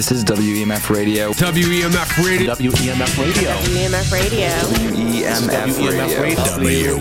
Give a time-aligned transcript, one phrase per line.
[0.00, 1.30] This is WEMF Radio.
[1.32, 2.54] WEMF Radio.
[2.54, 3.52] WEMF Radio.
[3.68, 4.48] WEMF Radio.
[5.28, 6.96] WEMF Radio.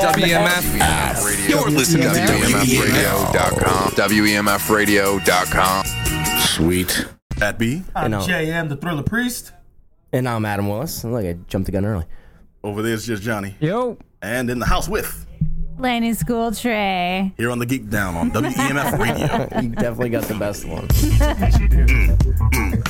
[0.00, 1.20] WEMF.
[1.22, 1.50] Radio.
[1.50, 3.90] You're listening to WEMFradio.com.
[3.92, 5.84] WEMFradio.com.
[6.40, 7.08] Sweet.
[7.36, 8.12] That be I'm.
[8.12, 9.52] JM, the Thriller Priest.
[10.14, 11.04] And I'm Adam Willis.
[11.04, 12.06] Look, I jumped the gun early.
[12.62, 13.54] over there's just Johnny.
[13.60, 13.98] Yo.
[14.22, 15.26] And in the house with
[15.76, 17.32] Laney Schooltree.
[17.36, 18.98] here on the Geek Down on WEMF
[19.52, 19.60] Radio.
[19.60, 20.86] You definitely got the best one.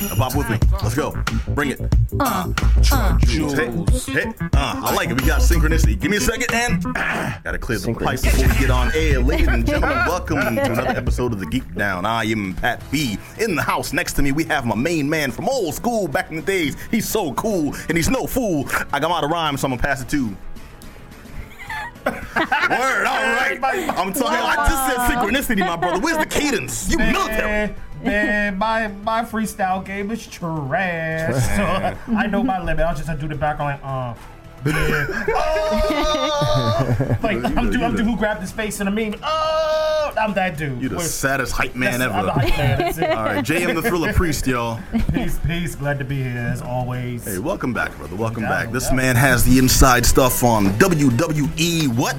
[0.09, 0.59] Now pop with me.
[0.83, 1.11] Let's go.
[1.49, 1.81] Bring it.
[2.19, 2.53] Uh,
[3.55, 3.69] Hey,
[4.13, 5.19] hey, uh, I like it.
[5.19, 5.99] We got synchronicity.
[5.99, 6.83] Give me a second and
[7.43, 9.19] gotta clear the pipes before we get on air.
[9.19, 12.05] Ladies and gentlemen, welcome to another episode of the Geek Down.
[12.05, 13.17] I am Pat B.
[13.39, 16.29] In the house next to me, we have my main man from old school back
[16.29, 16.77] in the days.
[16.91, 18.65] He's so cool and he's no fool.
[18.93, 20.35] I got him out of rhyme, so I'm gonna pass it to.
[22.69, 23.59] Word, all right.
[23.63, 24.37] I'm talking.
[24.37, 25.99] I just said synchronicity, my brother.
[25.99, 26.89] Where's the cadence?
[26.89, 27.69] You military.
[27.69, 31.33] Man, man, my my freestyle game is trash.
[31.55, 32.85] So I know my limit.
[32.85, 34.13] I'll just do the back on like, uh.
[34.67, 34.71] Oh!
[37.23, 39.15] like I'm dude, I'm dude who grabbed his face in a meme.
[39.23, 40.81] Oh, I'm that dude.
[40.81, 42.13] You the Where- saddest hype man ever.
[42.13, 42.79] I'm the hype man.
[42.79, 43.09] That's it.
[43.11, 44.79] All right, JM the Thriller Priest, y'all.
[45.13, 45.75] Peace, peace.
[45.75, 47.25] Glad to be here as always.
[47.25, 48.15] Hey, welcome back, brother.
[48.15, 48.71] Welcome back.
[48.71, 51.87] This man has the inside stuff on WWE.
[51.95, 52.15] What?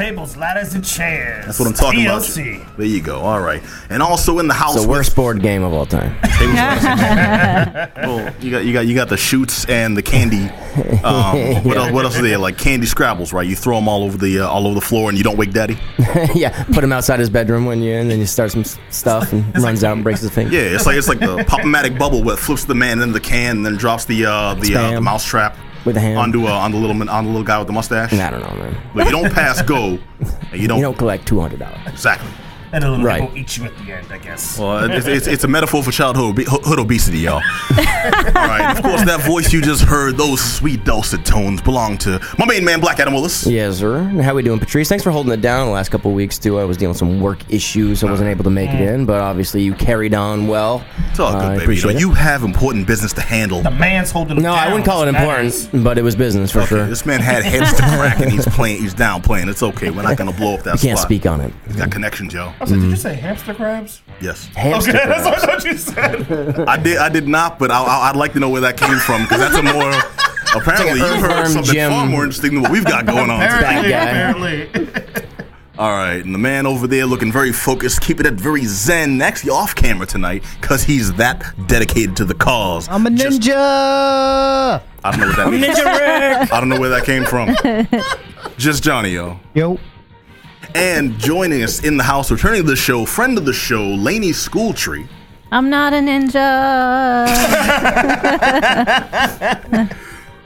[0.00, 1.44] Tables, ladders, and chairs.
[1.44, 2.62] That's what I'm talking TLC.
[2.62, 2.76] about.
[2.78, 3.20] There you go.
[3.20, 3.62] All right.
[3.90, 4.80] And also in the house.
[4.80, 6.16] The worst board game of all time.
[8.00, 10.48] Well, you got you got you got the shoots and the candy.
[11.04, 11.92] Um, what else?
[11.92, 12.38] What else is there?
[12.38, 13.46] Like candy scrabbles, right?
[13.46, 15.52] You throw them all over the uh, all over the floor, and you don't wake
[15.52, 15.78] daddy.
[16.34, 19.32] yeah, put him outside his bedroom when you're in, and then you start some stuff
[19.34, 20.50] and runs out and breaks his finger.
[20.50, 23.20] Yeah, it's like it's like the pop-o-matic bubble where it flips the man in the
[23.20, 26.18] can, and then drops the uh, the uh, the mouse trap With the hand.
[26.18, 28.12] onto uh, on the little man- on the little guy with the mustache.
[28.12, 28.76] I don't know, man.
[28.94, 29.98] But you don't pass go,
[30.52, 31.78] and you don't, You don't collect two hundred dollars.
[31.86, 32.28] exactly.
[32.72, 33.20] And a little Right.
[33.22, 34.58] bit will eat you at the end, I guess.
[34.58, 37.34] Well, it's, it's, it's a metaphor for childhood hood obesity, y'all.
[37.36, 37.42] All
[38.34, 38.76] right.
[38.76, 42.64] Of course, that voice you just heard, those sweet dulcet tones, belong to my main
[42.64, 43.46] man, Black Adam Willis.
[43.46, 44.02] Yes, sir.
[44.22, 44.88] How we doing, Patrice?
[44.88, 46.58] Thanks for holding it down the last couple of weeks too.
[46.58, 49.04] I was dealing with some work issues, so I wasn't able to make it in.
[49.04, 50.84] But obviously, you carried on well.
[51.10, 51.76] It's all Uh, good, I baby.
[51.76, 53.62] You, know, you have important business to handle.
[53.62, 56.64] the man's holding the no, I wouldn't call it important, but it was business for
[56.66, 56.86] sure.
[56.86, 58.80] This man had heads to crack, and he's playing.
[58.80, 59.48] He's down playing.
[59.48, 59.90] It's okay.
[59.90, 61.08] We're not gonna blow up that You can't spot.
[61.08, 61.52] speak on it.
[61.66, 62.52] He's got connections, yo.
[62.60, 62.94] I said, did you mm-hmm.
[62.96, 64.02] say hamster crabs?
[64.20, 65.46] Yes, Hamster Okay, that's crabs.
[65.46, 66.60] what you said.
[66.68, 66.98] I did.
[66.98, 69.38] I did not, but I, I, I'd like to know where that came from because
[69.40, 69.92] that's a more.
[70.52, 71.90] Apparently, you heard earthworm something gem.
[71.92, 73.40] far more interesting than what we've got going on.
[73.40, 73.92] today.
[73.94, 74.80] apparently, guy.
[74.80, 75.22] apparently.
[75.78, 79.50] All right, and the man over there looking very focused, keeping it very zen, actually
[79.52, 82.86] off camera tonight, because he's that dedicated to the cause.
[82.90, 83.54] I'm a Just- ninja.
[83.54, 85.64] I don't know what that means.
[85.64, 86.52] Ninja Rick.
[86.52, 87.56] I don't know where that came from.
[88.58, 89.40] Just Johnny, yo.
[89.54, 89.78] Yo.
[90.74, 94.30] And joining us in the house, returning to the show, friend of the show, Laney
[94.30, 95.08] Schooltree.
[95.52, 97.26] I'm not a ninja.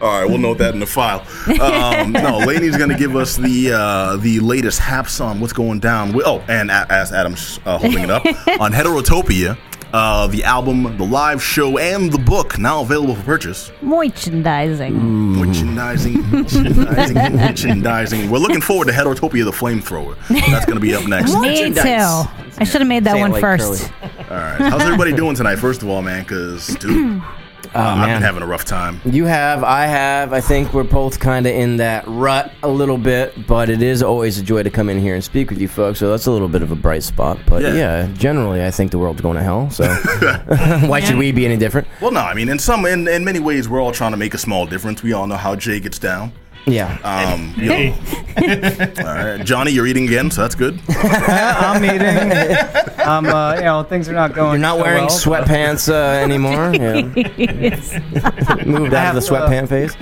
[0.00, 1.20] All right, we'll note that in the file.
[1.60, 5.78] Um, no, Laney's going to give us the uh, the latest haps on what's going
[5.80, 6.12] down.
[6.12, 8.24] With, oh, and a- as Adam's uh, holding it up
[8.60, 9.56] on Heterotopia,
[9.94, 13.70] uh, the album, the live show, and the book now available for purchase.
[13.80, 14.92] Merchandising.
[14.92, 18.28] Merchandising, merchandising, merchandising.
[18.28, 20.16] We're looking forward to Heterotopia, the flamethrower.
[20.50, 21.32] That's going to be up next.
[21.40, 21.80] Me too.
[21.80, 23.92] I should have made that Say it one like first.
[24.02, 25.56] All right, how's everybody doing tonight?
[25.56, 27.22] First of all, man, because dude,
[27.76, 29.00] Oh, I've been having a rough time.
[29.04, 30.32] You have, I have.
[30.32, 34.02] I think we're both kind of in that rut a little bit, but it is
[34.02, 35.98] always a joy to come in here and speak with you folks.
[35.98, 37.38] So that's a little bit of a bright spot.
[37.46, 37.74] But Yeah.
[37.74, 39.70] yeah, generally, I think the world's going to hell.
[39.70, 39.84] So
[40.86, 41.88] why should we be any different?
[42.00, 44.34] Well, no, I mean, in some, in, in many ways, we're all trying to make
[44.34, 45.02] a small difference.
[45.02, 46.32] We all know how Jay gets down.
[46.66, 46.98] Yeah.
[47.04, 48.92] Um, you know.
[48.98, 50.80] all right, Johnny, you're eating again, so that's good.
[50.88, 52.56] I'm eating.
[53.06, 54.52] I'm, uh, you know, things are not going.
[54.52, 56.72] You're not so wearing well, sweatpants uh, anymore.
[56.74, 58.64] Yeah.
[58.64, 59.94] Moved out of the have, uh, sweatpant phase.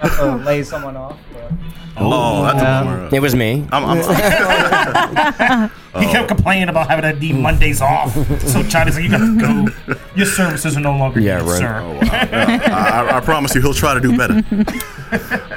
[0.00, 1.18] but, uh, lay someone off.
[1.32, 1.52] but-
[1.96, 3.08] Oh, that's a Um, bummer.
[3.12, 3.66] It was me.
[3.70, 8.12] I'm, I'm, He kept complaining about having to need Mondays off.
[8.48, 9.40] So China's like, you got to
[9.86, 9.94] go.
[10.16, 11.58] Your services are no longer Yeah, needed, right.
[11.58, 11.98] sir.
[12.72, 14.34] I, I promise you, he'll try to do better.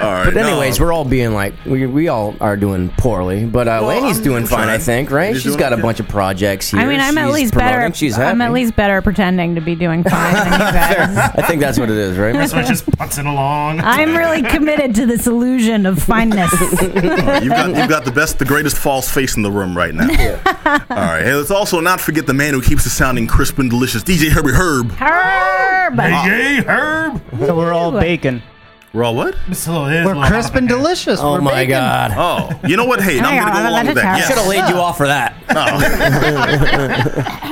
[0.00, 0.24] All right.
[0.26, 4.00] But anyways, we're all being like we, we all are doing poorly, but uh, Well,
[4.00, 4.68] Laney's doing fine, trying.
[4.68, 5.30] I think, right?
[5.32, 5.82] You're She's doing got a okay.
[5.82, 6.78] bunch of projects here.
[6.80, 7.78] I mean, I'm at least promoting.
[7.80, 7.94] better.
[7.94, 8.30] She's happy.
[8.30, 11.32] I'm at least better pretending to be doing fine than you guys.
[11.36, 12.48] I think that's what it is, right?
[12.48, 13.80] So just putzing along.
[13.80, 16.52] I'm really committed to this illusion of fineness.
[16.82, 16.92] you've
[17.50, 20.06] got you've got the best, the greatest false face in the room right now.
[20.66, 21.22] All right.
[21.22, 24.28] Hey, let's also not forget the man who keeps it sounding crisp and delicious, DJ
[24.30, 24.90] Herbie Herb.
[24.92, 25.94] Herb.
[25.94, 27.22] Hey, hey, Herb.
[27.38, 28.42] So we're all bacon.
[28.94, 29.36] We're all what?
[29.48, 30.76] It's a little, it is We're crisp and up in here.
[30.78, 31.20] delicious.
[31.20, 31.70] Oh We're my bacon.
[31.72, 32.12] god.
[32.16, 33.02] Oh, you know what?
[33.02, 34.04] Hey, now I'm gonna go along with that.
[34.06, 34.38] I should Yes.
[34.38, 35.34] have laid you off for that.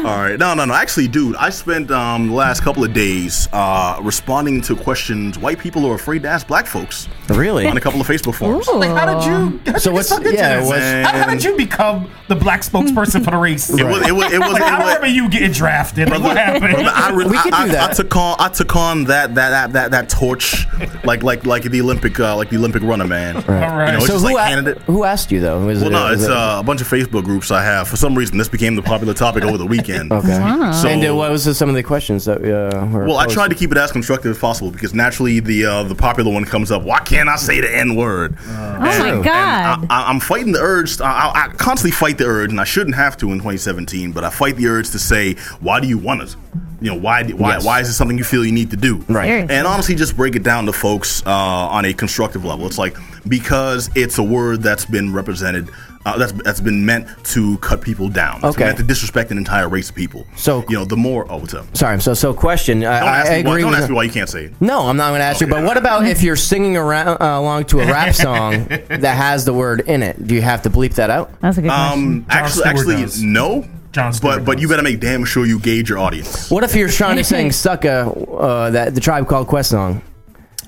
[0.04, 0.38] All right.
[0.38, 0.72] No, no, no.
[0.74, 5.58] Actually, dude, I spent um, the last couple of days uh, responding to questions white
[5.58, 7.66] people are afraid to ask black folks Really?
[7.66, 8.66] on a couple of Facebook forums.
[8.68, 9.60] Like, how did you?
[9.66, 10.68] How So so what's- what's into yeah, this?
[10.68, 13.68] what's- how, how did you become the black spokesperson for the race?
[13.70, 14.06] It was.
[14.06, 14.32] It was.
[14.32, 14.52] It was.
[14.52, 16.08] like, I it was remember you getting drafted.
[16.08, 16.72] Like, what happened?
[16.74, 17.90] Brother, I, re- We could I, do I- that.
[17.90, 20.66] I took on I took on that that that that, that torch
[21.04, 23.36] like like like the Olympic uh, like the Olympic runner man.
[23.36, 23.92] All right.
[23.94, 24.78] You know, So who, like a- candidate.
[24.82, 25.64] who asked you though?
[25.66, 27.88] Was Well, it, no, it's it- uh, a bunch of Facebook groups I have.
[27.88, 30.12] For some reason, this became the popular topic over the weekend.
[30.12, 30.28] okay.
[30.28, 33.04] So, and uh, what was some of the questions that uh, were?
[33.06, 35.94] well, I tried to keep it as constructive as possible because naturally the uh, the
[35.94, 36.82] popular one comes up.
[36.82, 38.36] Why can't I say the N word?
[38.48, 39.86] Oh my god.
[39.90, 41.00] I, I'm fighting the urge.
[41.00, 44.12] I, I, I constantly fight the urge, and I shouldn't have to in 2017.
[44.12, 46.36] But I fight the urge to say, "Why do you want it?
[46.80, 47.24] You know, why?
[47.24, 47.54] Why?
[47.54, 47.64] Yes.
[47.64, 49.26] Why is it something you feel you need to do?" Right.
[49.26, 49.54] Seriously.
[49.56, 52.66] And honestly, just break it down to folks uh, on a constructive level.
[52.66, 52.96] It's like
[53.26, 55.70] because it's a word that's been represented.
[56.04, 58.36] Uh, that's that's been meant to cut people down.
[58.36, 58.66] It's Okay.
[58.66, 60.24] meant to disrespect an entire race of people.
[60.36, 61.26] So- you know, the more.
[61.28, 61.66] Oh, what's up?
[61.76, 62.00] Sorry.
[62.00, 62.84] So, so question.
[62.84, 64.52] I, Don't I ask, me, why, agree don't ask me why you can't say it.
[64.60, 65.48] No, I'm not going to ask you.
[65.48, 69.44] But what about if you're singing around, uh, along to a rap song that has
[69.44, 70.24] the word in it?
[70.24, 71.32] Do you have to bleep that out?
[71.40, 71.98] That's a good question.
[71.98, 73.20] Um, Jon actually, actually, does.
[73.20, 73.64] no.
[73.96, 74.72] Jon Stewart but but you does.
[74.76, 76.50] better make damn sure you gauge your audience.
[76.50, 80.02] What if you're trying to sing "Sucka," uh, that the Tribe Called Quest song?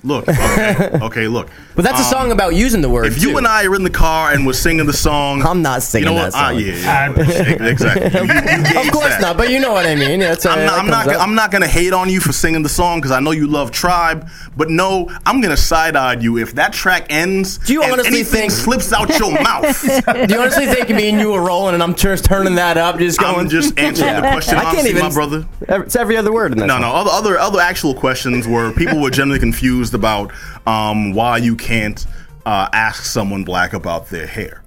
[0.04, 1.48] Look, okay, okay, look.
[1.78, 3.06] But that's a Um, song about using the word.
[3.06, 3.38] If you too.
[3.38, 6.14] and I are in the car and we're singing the song, I'm not singing you
[6.16, 6.42] know that what?
[6.42, 6.58] Ah, song.
[6.58, 8.20] yeah, yeah, exactly.
[8.20, 9.20] You- you- you of course that.
[9.20, 9.36] not.
[9.36, 10.18] But you know what I mean.
[10.18, 10.78] That's, I'm not.
[10.80, 11.08] I'm not.
[11.08, 13.70] I'm not gonna hate on you for singing the song because I know you love
[13.70, 14.28] Tribe.
[14.56, 17.58] But no, I'm gonna side eye you if that track ends.
[17.58, 19.80] Do you and honestly anything think- slips out your mouth?
[19.82, 22.98] Do you honestly think me and you were rolling and I'm just turning that up,
[22.98, 23.36] just going?
[23.38, 25.02] I'm just answering the question I can't even.
[25.02, 25.46] my brother.
[25.60, 26.66] It's every other word in that.
[26.66, 26.82] No, song.
[26.82, 26.92] no.
[26.92, 30.32] Other, other, other actual questions were people were generally confused about
[30.66, 32.06] um, why you can't
[32.46, 34.62] uh, ask someone black about their hair,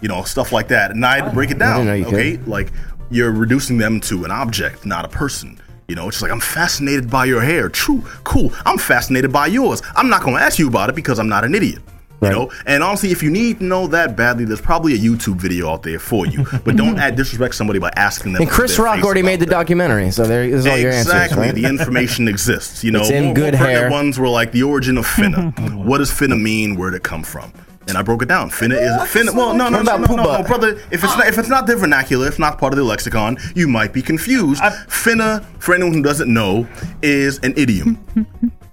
[0.00, 0.90] you know, stuff like that.
[0.90, 1.88] And I had to break it down.
[1.88, 2.48] okay, could.
[2.48, 2.72] like
[3.10, 5.60] you're reducing them to an object, not a person.
[5.88, 7.68] You know, it's just like I'm fascinated by your hair.
[7.68, 8.52] True, cool.
[8.64, 9.82] I'm fascinated by yours.
[9.94, 11.80] I'm not going to ask you about it because I'm not an idiot.
[12.22, 15.36] You know, and honestly, if you need to know that badly, there's probably a YouTube
[15.36, 16.46] video out there for you.
[16.64, 18.42] But don't add disrespect somebody by asking them.
[18.42, 19.50] And Chris Rock already made the that.
[19.52, 21.38] documentary, so there is all your answers, Exactly.
[21.42, 21.54] right?
[21.54, 22.82] The information exists.
[22.82, 23.90] You know, It's in more, good more hair.
[23.90, 25.52] ones were like the origin of finna.
[25.84, 26.76] what does finna mean?
[26.76, 27.52] Where did it come from?
[27.88, 28.50] And I broke it down.
[28.50, 29.32] Finna is finna.
[29.34, 30.70] Well, no, no, no, no, no, brother.
[30.90, 33.68] If it's not, if it's not their vernacular, if not part of their lexicon, you
[33.68, 34.60] might be confused.
[34.88, 36.66] finna, for anyone who doesn't know,
[37.02, 37.98] is an idiom.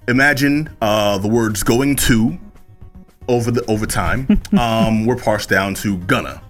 [0.07, 2.39] Imagine uh, the words going to
[3.33, 4.27] over the over time
[4.57, 6.41] um, were parsed down to gonna.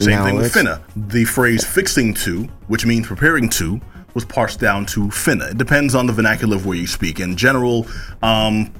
[0.00, 0.82] Same Now thing with finna.
[0.96, 3.80] The phrase fixing to, which means preparing to,
[4.14, 5.50] was parsed down to finna.
[5.50, 7.86] It depends on the vernacular of where you speak and general
[8.22, 8.72] um,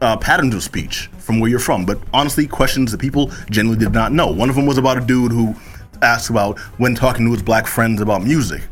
[0.00, 1.84] uh, patterns of speech from where you're from.
[1.84, 4.28] But honestly, questions that people generally did not know.
[4.28, 5.54] One of them was about a dude who
[6.00, 8.62] asked about when talking to his black friends about music.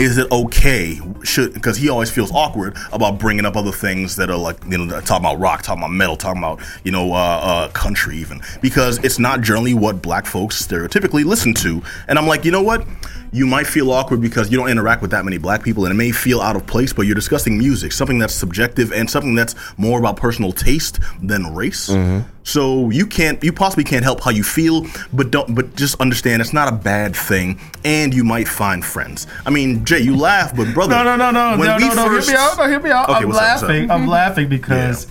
[0.00, 0.98] Is it okay?
[1.24, 4.78] Should because he always feels awkward about bringing up other things that are like you
[4.78, 8.40] know talking about rock, talking about metal, talking about you know uh, uh, country even
[8.62, 11.82] because it's not generally what black folks stereotypically listen to.
[12.08, 12.86] And I'm like, you know what?
[13.32, 15.96] You might feel awkward because you don't interact with that many black people, and it
[15.96, 16.92] may feel out of place.
[16.92, 21.54] But you're discussing music, something that's subjective and something that's more about personal taste than
[21.54, 21.88] race.
[21.90, 22.28] Mm-hmm.
[22.42, 26.42] So you can't, you possibly can't help how you feel, but don't, but just understand
[26.42, 29.26] it's not a bad thing, and you might find friends.
[29.46, 31.94] I mean, Jay, you laugh, but brother, No, no, no, no, when no, we no,
[31.94, 32.06] no.
[32.08, 32.58] first- Hear me out.
[32.58, 33.08] No, hear me out.
[33.10, 33.62] Okay, I'm what's up, up?
[33.62, 33.90] laughing.
[33.90, 35.06] I'm laughing because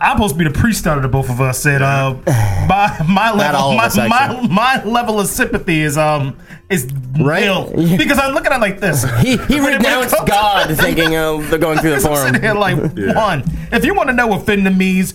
[0.00, 1.66] I'm supposed to be the priest out of the both of us.
[1.66, 2.14] And uh,
[2.68, 6.36] my my level, of my, us, my, my level of sympathy is um
[6.70, 6.86] is
[7.18, 7.40] Right?
[7.42, 7.96] nil Yeah.
[7.96, 9.04] because I'm looking at it like this.
[9.20, 12.94] He, he renounced God, thinking oh, they're going through the I'm sitting here forum.
[12.94, 13.42] like one.
[13.72, 15.14] If you want to know what finna means,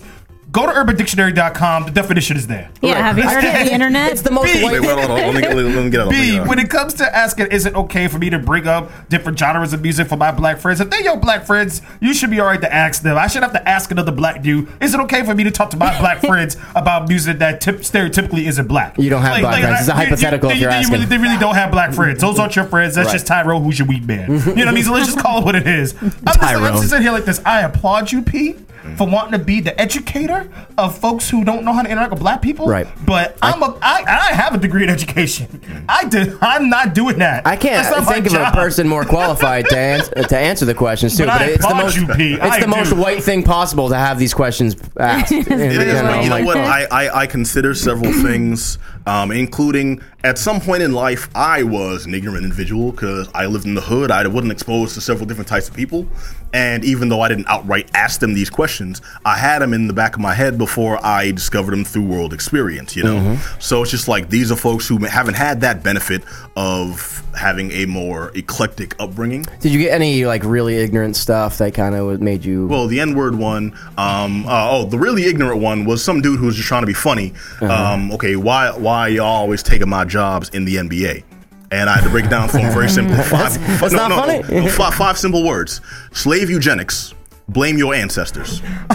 [0.54, 1.84] go to UrbanDictionary.com.
[1.84, 2.70] The definition is there.
[2.80, 4.12] yeah, have you heard of the internet?
[4.12, 4.62] It's the most B.
[4.62, 4.72] white.
[4.72, 6.10] Wait, wait, hold on, let me, let me, let me get it.
[6.10, 9.38] B, when it comes to asking, is it okay for me to bring up different
[9.38, 10.80] genres of music for my black friends?
[10.80, 13.18] If they're your black friends, you should be all right to ask them.
[13.18, 15.70] I should have to ask another black dude, is it okay for me to talk
[15.70, 18.96] to my black friends about music that tip, stereotypically isn't black?
[18.98, 19.80] You don't have black friends.
[19.80, 20.92] It's a you- you- hypothetical if you- you're you asking.
[20.94, 22.20] really- they really don't have black friends.
[22.20, 22.94] Those aren't your friends.
[22.94, 23.12] That's Right.
[23.14, 24.30] just Tyrone, who's your weed man.
[24.30, 24.84] You know what I mean?
[24.84, 25.94] So let's just call it what it is.
[26.00, 26.72] I'm just, I'm Tyrone.
[26.74, 27.40] just sitting here like this.
[27.44, 28.56] I applaud you, P.
[28.84, 28.96] Mm-hmm.
[28.96, 32.20] For wanting to be the educator of folks who don't know how to interact with
[32.20, 32.86] black people, Right.
[33.06, 35.46] But I'm a I, I have a degree in education.
[35.46, 35.84] Mm-hmm.
[35.88, 36.36] I did.
[36.42, 37.46] I'm not doing that.
[37.46, 40.74] I can't That's not think of a person more qualified to, ans- to answer the
[40.74, 41.24] questions too.
[41.24, 42.34] But I it's the most, you, P.
[42.34, 45.32] it's I the most white thing possible to have these questions asked.
[45.32, 45.60] It is.
[45.78, 46.56] You know, you know like- what?
[46.58, 52.06] I, I, I consider several things um, including at some point in life, I was
[52.06, 54.10] an ignorant individual because I lived in the hood.
[54.10, 56.06] I wasn't exposed to several different types of people.
[56.54, 59.92] And even though I didn't outright ask them these questions, I had them in the
[59.92, 63.38] back of my head before I discovered them through world experience, you know?
[63.58, 66.22] So it's just like these are folks who haven't had that benefit
[66.56, 69.44] of having a more eclectic upbringing.
[69.60, 72.68] Did you get any like really ignorant stuff that kind of made you?
[72.68, 73.76] Well, the N word one.
[73.98, 76.86] Um, uh, oh, the really ignorant one was some dude who was just trying to
[76.86, 77.34] be funny.
[77.60, 81.24] Um, okay, why why y'all always taking my jobs in the NBA?
[81.70, 83.16] And I had to break it down for him very simply.
[83.16, 84.42] Five, That's not no, funny.
[84.42, 85.80] no, no, five, five simple words:
[86.12, 87.14] slave eugenics.
[87.48, 88.60] Blame your ancestors.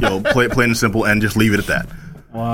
[0.00, 1.86] Yo, play it plain and simple, and just leave it at that.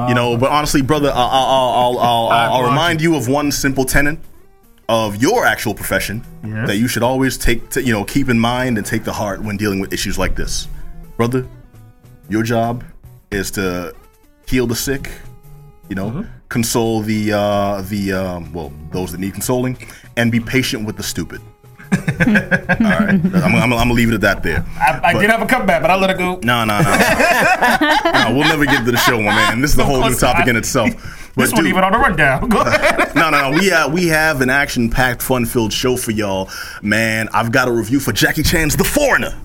[0.08, 4.18] You know, but honestly, brother, I'll, I'll, I'll, I'll, remind you of one simple tenet
[4.88, 6.68] of your actual profession Yes.
[6.68, 9.42] that you should always take, to, you know, keep in mind and take to heart
[9.42, 10.68] when dealing with issues like this,
[11.16, 11.46] brother.
[12.28, 12.84] Your job
[13.30, 13.94] is to
[14.46, 15.10] heal the sick,
[15.88, 16.22] you know, Mm-hmm.
[16.48, 19.76] console the uh, the um, well those that need consoling,
[20.16, 21.40] and be patient with the stupid.
[21.92, 24.64] All right, I'm, I'm, I'm gonna leave it at that there.
[24.78, 26.40] I, I But- did have a comeback, but I let it go.
[26.42, 26.90] no, no, no.
[28.12, 29.60] no, we'll never get to the show, my man.
[29.60, 30.90] This is a whole new topic in itself.
[31.36, 32.48] But This one dude, even on the rundown.
[32.48, 33.14] Go ahead.
[33.14, 33.58] no, no, no.
[33.58, 36.48] We have we have an action-packed, fun-filled show for y'all,
[36.82, 37.28] man.
[37.32, 39.38] I've got a review for Jackie Chan's The Foreigner.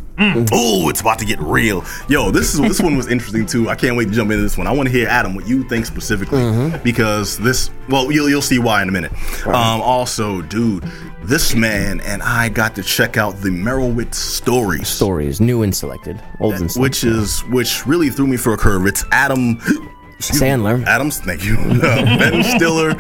[0.52, 1.84] Oh, it's about to get real.
[2.08, 3.70] Yo, this is this one was interesting too.
[3.70, 4.68] I can't wait to jump into this one.
[4.68, 6.84] I want to hear Adam what you think specifically mm-hmm.
[6.84, 7.72] because this.
[7.90, 9.12] Well, you'll you'll see why in a minute.
[9.48, 10.84] Um, also, dude,
[11.24, 14.88] this man and I got to check out the Meyerowitz stories.
[14.88, 16.82] stories, new and selected, old and selected.
[16.82, 18.86] which is which really threw me for a curve.
[18.86, 19.91] It's Adam excuse me,
[20.22, 20.86] Sandler.
[20.86, 21.58] Adams, thank you.
[21.82, 22.92] Uh, ben Stiller,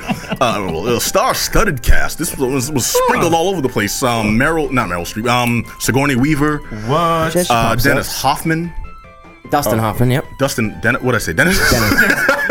[0.41, 2.17] uh, a star-studded cast.
[2.17, 4.01] This was, was sprinkled all over the place.
[4.01, 5.27] Um, Meryl, not Meryl Streep.
[5.29, 7.35] Um, Sigourney Weaver, What?
[7.49, 8.21] Uh, Dennis up.
[8.21, 8.73] Hoffman,
[9.49, 10.11] Dustin Hoffman.
[10.11, 10.25] Yep.
[10.37, 10.79] Dustin.
[10.81, 11.33] Dennis, what did I say?
[11.33, 11.59] Dennis.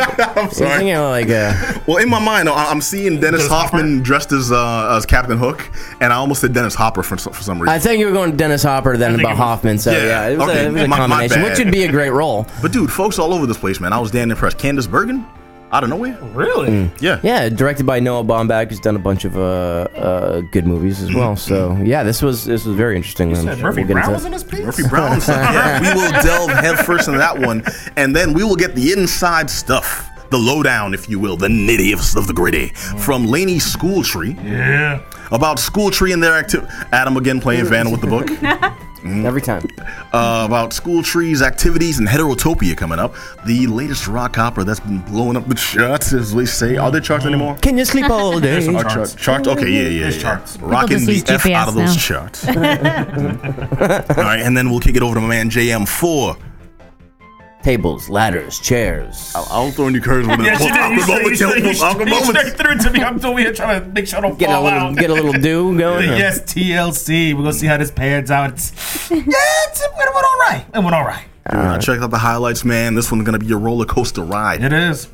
[0.01, 0.71] I'm I'm sorry.
[0.71, 1.55] thinking of like uh,
[1.87, 5.39] Well, in my mind, I- I'm seeing Dennis Dennis Hoffman dressed as uh, as Captain
[5.39, 5.71] Hook,
[6.01, 7.75] and I almost said Dennis Hopper for, some- for some reason.
[7.75, 9.79] I think you were going to Dennis Hopper then think about was- Hoffman.
[9.79, 11.51] So Yeah, yeah, it was okay, a, it was a my- my combination, bad.
[11.51, 12.47] which would be a great role.
[12.61, 13.93] but dude, folks all over this place, man.
[13.93, 14.59] I was damn impressed.
[14.59, 15.27] Candice Bergen,
[15.73, 16.19] out of nowhere.
[16.35, 16.91] Really?
[17.01, 17.21] Yeah.
[17.23, 19.41] Yeah, directed by Noah Baumbach, who's done a bunch of uh,
[19.97, 21.37] uh, good movies as well.
[21.37, 23.37] So yeah, this was this was very interesting.
[23.37, 24.61] Um, Said Murphy we'll Brown was in this piece?
[24.61, 25.21] Murphy Brown.
[25.21, 27.63] so, yeah, we will delve headfirst into that one,
[27.97, 31.93] and then we will get the inside stuff, the lowdown, if you will, the nitty
[31.93, 35.01] of, of the gritty, from Laney Schooltree Yeah.
[35.31, 36.71] about Schooltree and their activity.
[36.93, 38.29] Adam again playing Vanna with the book.
[39.05, 39.63] Every time.
[40.13, 43.15] Uh, about Schooltree's activities and Heterotopia coming up.
[43.47, 46.77] The latest rock opera that's been blowing up the charts, as we say.
[46.77, 47.57] Are there charts anymore?
[47.63, 48.61] Can you sleep all day?
[48.61, 49.15] some Are charts.
[49.15, 49.49] chart- charts?
[49.49, 50.23] Okay, yeah, yeah, There's yeah.
[50.23, 50.59] charts.
[50.59, 52.01] Rocking the use F out of those now.
[52.03, 52.47] charts.
[52.49, 52.55] All
[54.25, 56.39] right, and then we'll kick it over to my man JM4.
[57.63, 59.33] Tables, ladders, chairs.
[59.37, 60.75] I'll throw in your curves with Yeah, she did.
[60.75, 61.79] You awkward straight, you moments.
[61.79, 62.29] straight, you Awkward straight, you moments.
[62.41, 63.03] straight through to me.
[63.05, 64.97] I'm over here trying to make sure I don't Get a fall little, out.
[64.97, 66.09] get a little dew going.
[66.09, 67.35] yes, TLC.
[67.35, 68.53] We're gonna see how this pans out.
[68.53, 68.90] It's, yeah,
[69.27, 70.65] it's, it went all right.
[70.75, 71.25] It went all right.
[71.47, 72.95] I checked out the highlights, man.
[72.95, 74.63] This one's gonna be a roller coaster ride.
[74.63, 75.09] It is.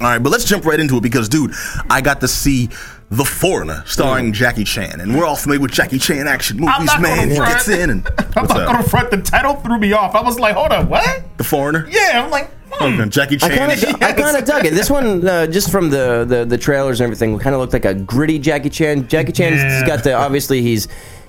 [0.00, 1.52] All right, but let's jump right into it because, dude,
[1.90, 2.68] I got to see
[3.10, 7.30] The Foreigner starring Jackie Chan, and we're all familiar with Jackie Chan action movies, man.
[7.30, 8.66] He gets in and I'm not up?
[8.72, 9.10] gonna front.
[9.10, 10.14] The title threw me off.
[10.14, 11.22] I was like, hold on, what?
[11.36, 11.86] The Foreigner.
[11.90, 13.00] Yeah, I'm like, hmm.
[13.00, 13.70] Okay, Jackie Chan.
[14.02, 14.72] I kind of dug it.
[14.72, 17.84] This one, uh, just from the, the the trailers and everything, kind of looked like
[17.84, 19.08] a gritty Jackie Chan.
[19.08, 19.86] Jackie Chan's Yeah.
[19.86, 20.86] got the obviously he's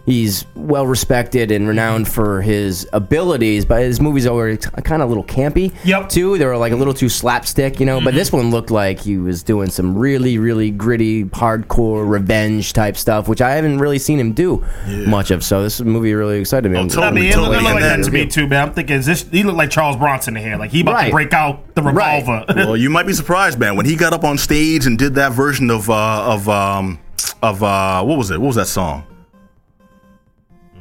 [0.09, 5.09] he's well respected and renowned for his abilities, but his movies are kind of a
[5.09, 5.73] little campy.
[5.85, 5.99] Yep.
[6.01, 6.07] Mm-hmm.
[6.09, 8.01] Too, they were like a little too slapstick, you know.
[8.01, 12.97] But this one looked like he was doing some really, really gritty, hardcore revenge type
[12.97, 14.65] stuff, which I haven't really seen him do
[15.07, 15.43] much of.
[15.43, 16.77] So this movie really excited me.
[16.77, 17.07] Oh, I'm- totally.
[17.07, 18.69] I mean, it looked, it looked like that to me too, man.
[18.69, 20.57] I'm thinking, is this, he looked like Charles Bronson in here.
[20.57, 21.05] Like he about Right.
[21.05, 22.19] to break out the Right.
[22.23, 22.45] revolver.
[22.55, 25.33] well, you might be surprised, man, when he got up on stage and did that
[25.33, 26.99] version of uh, of um,
[27.43, 28.39] of uh, what was it?
[28.41, 29.03] What was that song?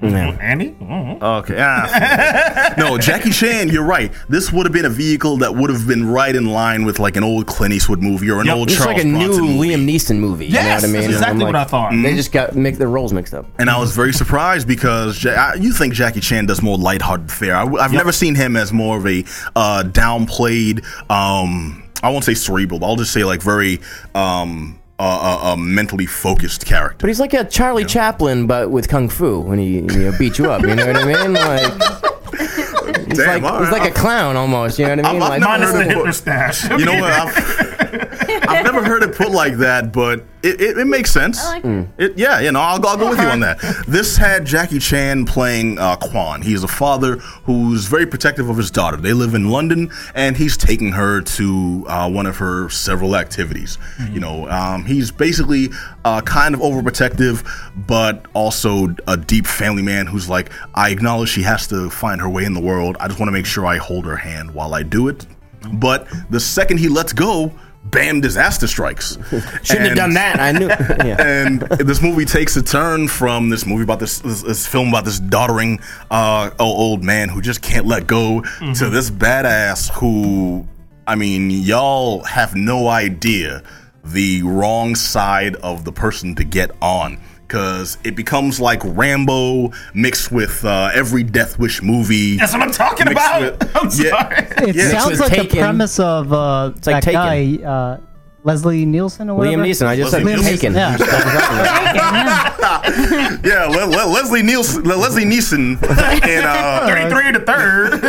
[0.03, 0.71] Andy?
[0.81, 1.21] Mhm.
[1.23, 1.57] Okay.
[1.59, 4.13] Ah, no, Jackie Chan, you're right.
[4.29, 7.17] This would have been a vehicle that would have been right in line with like
[7.17, 8.57] an old Clint Eastwood movie or an Yep.
[8.57, 9.71] old It's Charles like a new movie.
[9.75, 10.47] Liam Neeson movie.
[10.47, 10.93] You know what I mean?
[10.93, 11.91] that's exactly I'm what I thought.
[11.93, 13.47] They just got make their roles mixed up.
[13.59, 17.31] And I was very surprised because ja- I- you think Jackie Chan does more lighthearted
[17.31, 17.57] fare.
[17.57, 19.25] I, have never seen him as more of a
[19.57, 20.85] uh, downplayed.
[21.11, 22.79] Um, I won't say cerebral.
[22.79, 23.81] But I'll just say like very
[24.15, 26.97] um, uh, uh, uh, mentally focused character.
[27.01, 30.39] But he's like a Charlie Chaplin, but with kung fu when he you know, beat
[30.39, 30.63] you up.
[30.63, 31.33] You know what I mean?
[31.35, 33.81] Like he's Damn, like all he's right.
[33.83, 34.79] like a clown almost.
[34.79, 35.23] You know what I mean?
[35.23, 36.65] I've like never Minus heard the of- Hitler stash.
[36.71, 37.13] You know what?
[37.13, 37.78] I've,
[38.49, 41.45] I've never heard it put like that, but it, it, it makes sense.
[41.45, 41.65] Like
[41.99, 43.59] It, yeah, you know, I'll, I'll go with you on that.
[43.89, 46.43] This had Jackie Chan playing uh, Quan.
[46.43, 48.97] He is a father who's very protective of his daughter.
[48.97, 53.79] They live in London, and he's taking her to uh, one of her several activities.
[54.11, 55.71] You know, um, he's basically
[56.05, 57.47] uh, kind of overprotective,
[57.87, 62.29] but also a deep family man who's like, I acknowledge she has to find her
[62.29, 62.97] way in the world.
[63.01, 65.27] I just want to make sure I hold her hand while I do it.
[65.73, 67.53] But the second he lets go,
[67.85, 69.17] bam, disaster strikes.
[69.63, 70.39] Shouldn't have done that.
[70.41, 70.69] I knew.
[71.09, 71.17] Yeah.
[71.21, 75.05] and this movie takes a turn from this movie about this this, this film about
[75.05, 75.81] this doddering
[76.11, 80.67] uh, old man who just can't let go to this badass who
[81.07, 83.63] I mean y'all have no idea
[84.05, 90.31] the wrong side of the person to get on because it becomes like Rambo mixed
[90.31, 92.37] with uh, every Death Wish movie.
[92.37, 93.41] That's what I'm talking about.
[93.59, 94.11] with- I'm Yeah.
[94.11, 94.69] sorry.
[94.69, 94.91] It Yeah.
[94.91, 95.59] sounds with like the Taken.
[95.59, 97.65] premise of uh, that like guy, Taken.
[97.65, 98.01] uh,
[98.45, 99.63] Leslie Nielsen or whatever.
[99.63, 99.87] Liam Neeson.
[99.87, 100.75] I just said Leslie Nielsen.
[100.75, 100.75] Taken.
[100.75, 102.55] Yeah.
[103.45, 105.81] Yeah, Le- Le- Leslie Nielsen, Le- Leslie Neeson,
[106.23, 108.01] and uh, 33 to third.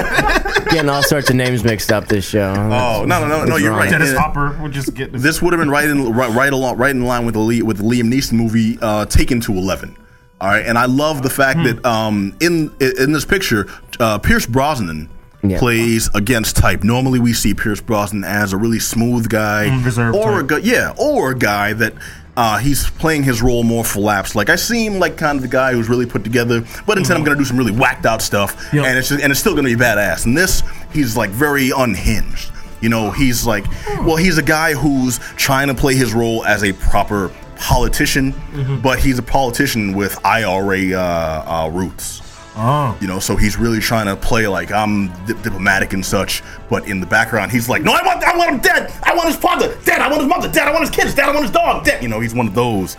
[0.72, 2.54] Getting all sorts of names mixed up this show.
[2.56, 3.90] oh no no no no you're right.
[3.90, 4.20] Dennis Yeah.
[4.20, 5.22] Hopper would just get this.
[5.22, 7.62] this would have been right in right, right along right in line with the Lee,
[7.62, 9.96] with the Liam Neeson movie uh, Taken to Eleven.
[10.42, 13.68] All right, and I love the fact that um, in in this picture,
[14.00, 15.10] uh, Pierce Brosnan
[15.42, 15.58] Yeah.
[15.60, 16.84] plays against type.
[16.84, 20.48] Normally, we see Pierce Brosnan as a really smooth guy, Mm, reserved or a type.
[20.48, 21.94] gu- yeah, or a guy that.
[22.38, 24.34] Uh, he's playing his role more for laughs.
[24.34, 27.26] Like I seem like kind of the guy who's really put together, but instead I'm
[27.26, 28.86] going to do some really whacked out stuff, Yep.
[28.86, 30.26] and it's just, and it's still going to be badass.
[30.26, 32.50] And this, he's like very unhinged.
[32.80, 33.66] You know, he's like,
[34.06, 38.34] well, he's a guy who's trying to play his role as a proper politician,
[38.82, 42.22] but he's a politician with IRA uh, uh, roots.
[42.62, 42.98] Oh.
[43.00, 46.88] You know, so he's really trying to play like I'm di- diplomatic and such, but
[46.90, 48.92] in the background, he's like, no, I want, I want him dead.
[49.02, 50.02] I want his father dead.
[50.02, 50.68] I want his mother dead.
[50.68, 51.30] I want his kids dead.
[51.30, 52.04] I want his dog dead.
[52.04, 52.98] You know, he's one of those.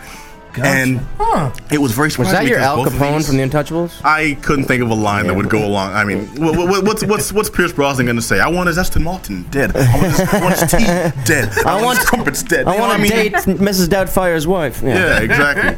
[0.59, 1.51] And Huh.
[1.71, 2.39] it was very Was surprising.
[2.41, 3.93] that your Al Capone from The Untouchables?
[4.05, 5.93] I couldn't think of a line that would go along.
[5.95, 8.41] I mean, wha- wha- what's what's what's Pierce Brosnan going to say?
[8.41, 9.77] I want his Aston Martin dead.
[9.77, 10.85] I want his, I want his tea
[11.25, 11.51] dead.
[11.65, 12.67] I, want, want- his crumpets dead.
[12.67, 13.33] I You want what to mean?
[13.33, 13.89] date Mrs.
[13.89, 14.83] Doubtfire's wife.
[14.83, 14.95] Yeah.
[14.95, 15.77] Yeah, exactly.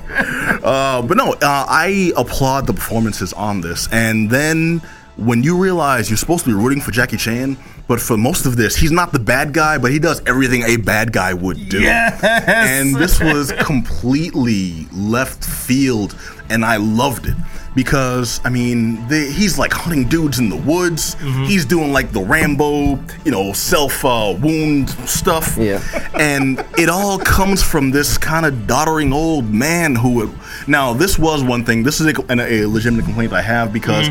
[0.63, 3.89] uh, but no, uh, I applaud the performances on this.
[3.93, 4.81] And then
[5.17, 7.57] when you realize you're supposed to be rooting for Jackie Chan,
[7.89, 10.77] but for most of this, he's not the bad guy, but he does everything a
[10.77, 11.81] bad guy would do.
[11.81, 12.23] Yes.
[12.23, 16.17] And this was completely left field,
[16.49, 17.37] and I loved it.
[17.75, 21.15] Because I mean, the, he's like hunting dudes in the woods.
[21.47, 25.57] He's doing like the Rambo, you know, self uh, wound stuff.
[25.57, 25.81] Yeah.
[26.21, 30.35] and it all comes from this kind of doddering old man who.
[30.67, 31.83] Now, this was one thing.
[31.83, 34.09] This is a, a legitimate complaint I have because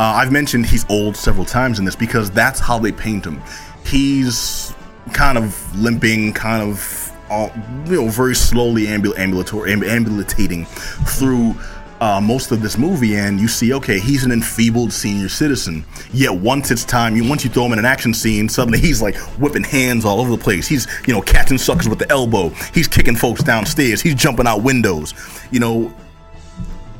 [0.00, 3.42] uh, I've mentioned he's old several times in this because that's how they paint him.
[3.84, 4.72] He's
[5.12, 7.50] kind of limping, kind of uh,
[7.84, 10.66] you know, very slowly ambul- ambulatory, amb-
[11.06, 11.54] through
[12.00, 15.84] uh, most of this movie, and you see, okay, he's an enfeebled senior citizen.
[16.14, 19.02] Yet once it's time, you once you throw him in an action scene, suddenly he's
[19.02, 20.66] like whipping hands all over the place.
[20.66, 22.48] He's you know catching suckers with the elbow.
[22.72, 24.00] He's kicking folks downstairs.
[24.00, 25.12] He's jumping out windows.
[25.50, 25.94] You know,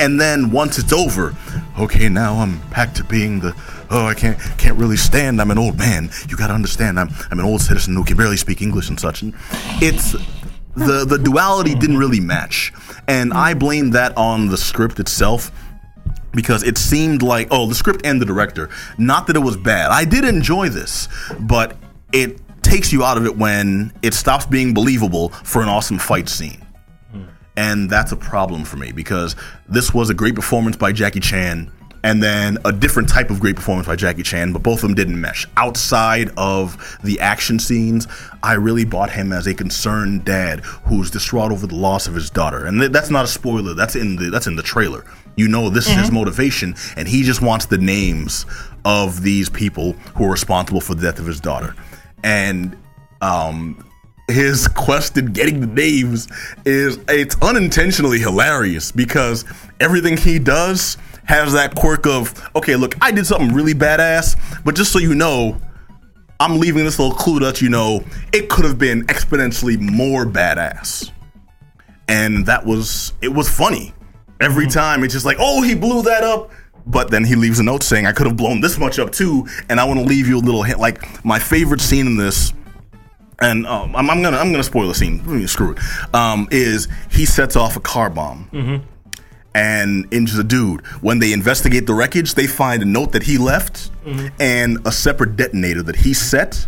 [0.00, 1.36] and then once it's over,
[1.78, 3.54] okay, now I'm back to being the
[3.90, 5.40] oh I can't can't really stand.
[5.40, 6.10] I'm an old man.
[6.28, 6.98] You got to understand.
[6.98, 9.22] I'm I'm an old citizen who can barely speak English and such.
[9.22, 9.34] And
[9.80, 10.12] it's
[10.74, 12.72] the the duality didn't really match,
[13.06, 15.52] and I blame that on the script itself.
[16.32, 18.70] Because it seemed like, oh, the script and the director.
[18.98, 19.90] Not that it was bad.
[19.90, 21.08] I did enjoy this,
[21.40, 21.76] but
[22.12, 26.28] it takes you out of it when it stops being believable for an awesome fight
[26.28, 26.64] scene.
[27.60, 29.36] And that's a problem for me because
[29.68, 31.70] this was a great performance by Jackie Chan
[32.02, 34.94] and then a different type of great performance by Jackie Chan, but both of them
[34.94, 35.46] didn't mesh.
[35.58, 38.08] Outside of the action scenes,
[38.42, 42.30] I really bought him as a concerned dad who's distraught over the loss of his
[42.30, 42.64] daughter.
[42.64, 43.74] And th- that's not a spoiler.
[43.74, 45.04] That's in the that's in the trailer.
[45.36, 48.46] You know this is his motivation and he just wants the names
[48.86, 51.74] of these people who are responsible for the death of his daughter.
[52.24, 52.76] And
[53.20, 53.84] um
[54.30, 56.28] his quest in getting the names
[56.64, 59.44] is it's unintentionally hilarious because
[59.80, 64.74] everything he does has that quirk of okay look i did something really badass but
[64.74, 65.60] just so you know
[66.40, 71.10] i'm leaving this little clue that you know it could have been exponentially more badass.
[72.08, 73.94] And that was it was funny.
[74.40, 74.72] Every mm-hmm.
[74.72, 76.50] time it's just like oh he blew that up.
[76.86, 79.46] But then he leaves a note saying i could have blown this much up too
[79.68, 80.80] and i want to leave you a little hint.
[80.80, 82.52] Like my favorite scene in this
[83.40, 85.46] and um, I'm, I'm gonna I'm gonna spoil the scene.
[85.48, 86.14] Screw it.
[86.14, 88.48] Um, is he sets off a car bomb
[89.54, 90.84] and injures a dude.
[91.00, 93.90] When they investigate the wreckage, they find a note that he left
[94.38, 96.66] and a separate detonator that he set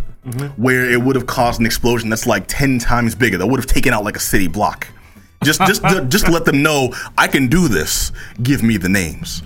[0.57, 3.39] where it would have caused an explosion that's like ten times bigger.
[3.39, 4.89] That would have taken out like a city block.
[5.45, 8.13] Just, just, just let them know I can do this.
[8.43, 9.43] Give me the names.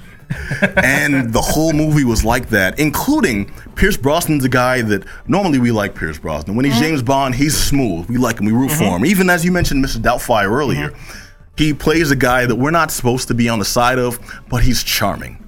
[0.77, 5.71] And the whole movie was like that, including Pierce Brosnan's a guy that normally we
[5.71, 6.57] like Pierce Brosnan.
[6.57, 6.83] When he's mm-hmm.
[6.83, 8.09] James Bond, he's smooth.
[8.09, 8.47] We like him.
[8.47, 9.05] We root for mm-hmm.
[9.05, 9.07] him.
[9.07, 9.99] Even as you mentioned, Mr.
[9.99, 11.29] Doubtfire earlier, mm-hmm.
[11.57, 14.63] he plays a guy that we're not supposed to be on the side of, but
[14.63, 15.43] he's charming.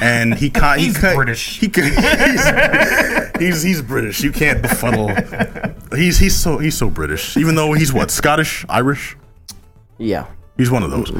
[0.00, 1.60] And he kind He's he ki- British.
[1.60, 4.22] He can, he's, he's he's British.
[4.22, 5.08] You can't befuddle.
[5.96, 7.36] He's he's so he's so British.
[7.36, 9.16] Even though he's what Scottish, Irish.
[9.96, 11.10] Yeah, He's one of those.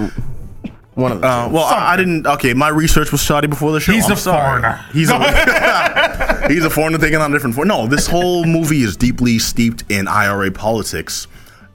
[0.94, 2.26] One of the Uh, well, I, I didn't.
[2.26, 3.92] Okay, my research was shoddy before the show.
[3.92, 4.60] He's I'm a sorry.
[4.62, 4.84] foreigner.
[4.92, 7.56] He's a he's a foreigner taking on a different.
[7.56, 11.26] For- no, this whole movie is deeply steeped in IRA politics,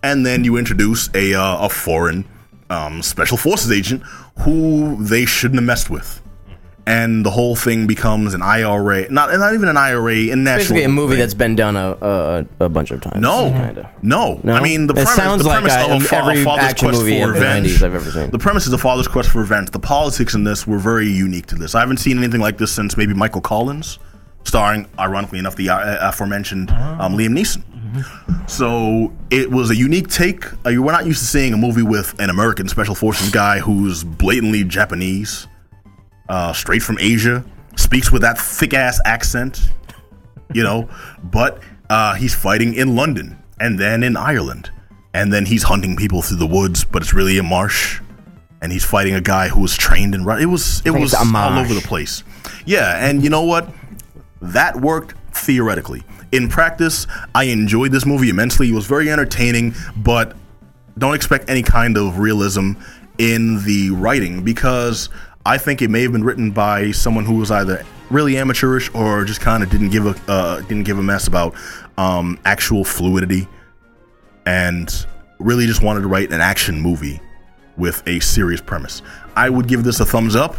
[0.03, 2.25] and then you introduce a uh, a foreign
[2.69, 4.03] um, special forces agent
[4.41, 6.21] who they shouldn't have messed with.
[6.89, 10.57] And the whole thing becomes an IRA, not not even an IRA, in national.
[10.57, 11.19] basically a movie thing.
[11.19, 13.21] that's been done a a, a bunch of times.
[13.21, 13.91] No, kinda.
[14.01, 14.53] no, No?
[14.53, 15.15] I mean the It premise.
[15.15, 17.27] sounds the like premise a- of a, fa- every father's action quest movie for in
[17.29, 17.67] the revenge.
[17.67, 18.31] 90s I've ever seen.
[18.31, 19.69] The premise is a father's quest for revenge.
[19.71, 21.75] The politics in this were very unique to this.
[21.75, 23.99] I haven't seen anything like this since maybe Michael Collins,
[24.43, 27.63] starring, ironically enough, the uh, aforementioned um, Liam Neeson.
[28.49, 30.45] So it was a unique take.
[30.65, 33.59] Uh, you were not used to seeing a movie with an American special forces guy
[33.59, 35.47] who's blatantly Japanese,
[36.29, 37.43] uh, straight from Asia,
[37.75, 39.69] speaks with that thick ass accent
[40.53, 40.89] you know,
[41.23, 44.71] but uh, he's fighting in London and then in Ireland.
[45.13, 47.99] And then he's hunting people through the woods, but it's really a marsh.
[48.61, 51.73] And he's fighting a guy who was trained in it was it was all over
[51.73, 52.23] the place.
[52.65, 53.69] Yeah, and you know what?
[54.41, 56.03] That worked theoretically.
[56.31, 58.69] In practice, I enjoyed this movie immensely.
[58.69, 60.35] It was very entertaining, but
[60.97, 62.73] don't expect any kind of realism
[63.17, 65.09] in the writing because
[65.49, 69.25] I think it may have been written by someone who was either really amateurish or
[69.25, 71.55] just kind of didn't give a uh, didn't give a mess about
[71.97, 73.47] um, actual fluidity
[74.45, 75.07] and
[75.39, 77.19] really just wanted to write an action movie
[77.77, 79.01] with a serious premise.
[79.35, 80.55] I would give this a thumbs up,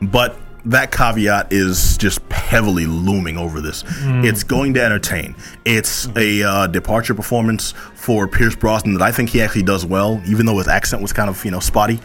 [0.00, 3.84] but that caveat is just heavily looming over this.
[4.24, 5.36] It's going to entertain.
[5.64, 10.20] It's a uh, departure performance for Pierce Brosnan that I think he actually does well,
[10.26, 12.00] even though his accent was kind of you know spotty.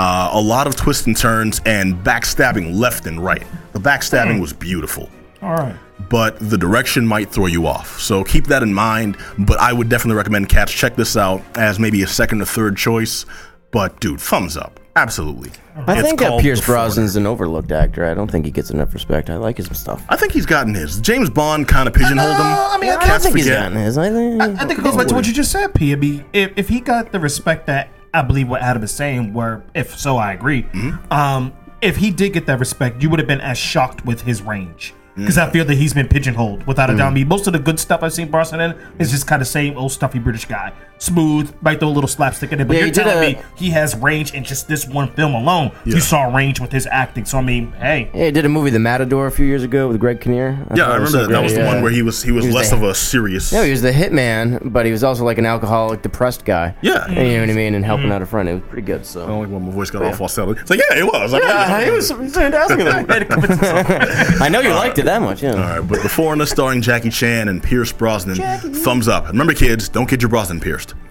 [0.00, 3.44] Uh, a lot of twists and turns and backstabbing left and right.
[3.72, 5.10] The backstabbing was beautiful
[5.42, 5.74] All right.
[6.08, 7.98] but the direction might throw you off.
[7.98, 9.16] So keep that in mind.
[9.38, 12.76] But I would definitely recommend cats check this out as maybe a second or third
[12.76, 13.26] choice.
[13.72, 15.50] But dude, thumbs up, absolutely.
[15.86, 16.88] I It's think that Pierce The Foreigner.
[16.90, 18.04] Brosnan's an overlooked actor.
[18.06, 19.30] I don't think he gets enough respect.
[19.30, 20.04] I like his stuff.
[20.08, 21.00] I think he's gotten his.
[21.00, 22.46] James Bond kind of pigeonholed him.
[22.46, 23.98] I mean, I I don't Cats think he's gotten his.
[23.98, 25.92] I think, I think it goes back to what you just said, P.
[25.92, 29.32] I mean, if, if he got the respect that I believe what Adam is saying,
[29.32, 30.64] where if so, I agree.
[30.64, 31.12] Mm-hmm.
[31.12, 34.42] Um, if he did get that respect, you would have been as shocked with his
[34.42, 34.94] range.
[35.16, 35.48] Because Mm.
[35.48, 37.10] I feel that he's been pigeonholed without a doubt.
[37.10, 39.48] I mean, most of the good stuff I've seen Brosnan in is just kind of
[39.48, 40.72] same old stuffy British guy.
[40.98, 42.68] Smooth, might throw a little slapstick in it.
[42.68, 45.70] But Yeah, you're telling a- me he has range in just this one film alone.
[45.84, 45.94] Yeah.
[45.94, 47.24] You saw range with his acting.
[47.24, 48.10] So, I mean, hey.
[48.12, 50.58] Yeah, he did a movie, The Matador, a few years ago with Greg Kinnear.
[50.74, 51.28] Yeah, I remember so that.
[51.28, 51.74] That great, was the yeah.
[51.74, 53.52] one where he was he was, He was less the- of a serious.
[53.52, 56.74] No, he was the hitman, but he was also like an alcoholic, depressed guy.
[56.82, 57.04] Yeah.
[57.06, 58.12] And you know what I mean, and helping mm-hmm.
[58.12, 58.48] out a friend.
[58.48, 59.06] It was pretty good.
[59.06, 59.24] So.
[59.24, 60.52] I only when my voice got all falsetto.
[60.52, 61.32] It's like, yeah, it was.
[61.32, 62.80] Like, Yeah, it was fantastic.
[64.40, 65.42] I know you liked it that much.
[65.42, 65.52] Yeah.
[65.52, 68.36] All right, but The Foreigner starring Jackie Chan and Pierce Brosnan,
[68.74, 69.24] thumbs up.
[69.24, 70.60] And remember, kids, don't get your Brosnan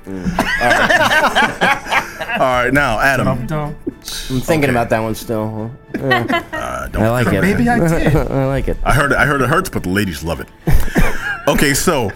[0.08, 0.40] pierced.
[0.40, 2.04] All right.
[2.40, 3.26] All right, now, Adam.
[3.48, 3.76] Dum-dum.
[4.30, 5.72] I'm thinking about that one still.
[5.96, 6.44] Yeah.
[6.52, 7.42] Uh, don't I like it.
[7.42, 8.16] Maybe I did.
[8.32, 8.78] I like it.
[8.84, 10.48] I heard I heard it hurts, but the ladies love it.
[11.48, 12.12] okay, so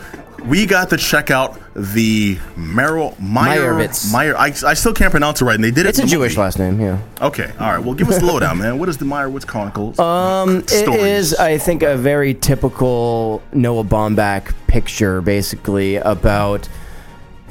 [0.46, 3.74] we got to check out the Meryl Meyer.
[3.74, 4.12] Meyerowitz.
[4.12, 4.38] Meyer.
[4.38, 5.90] I, I still can't pronounce it right, and they did it.
[5.90, 6.42] It's a Jewish movie.
[6.42, 7.00] last name, yeah.
[7.22, 7.80] Okay, all right.
[7.80, 8.78] Well, give us the lowdown, man.
[8.80, 10.00] What is the Meyerowitz Chronicles?
[10.00, 11.04] Um, it Stories.
[11.04, 16.68] is, I think, a very typical Noah Baumbach picture, basically about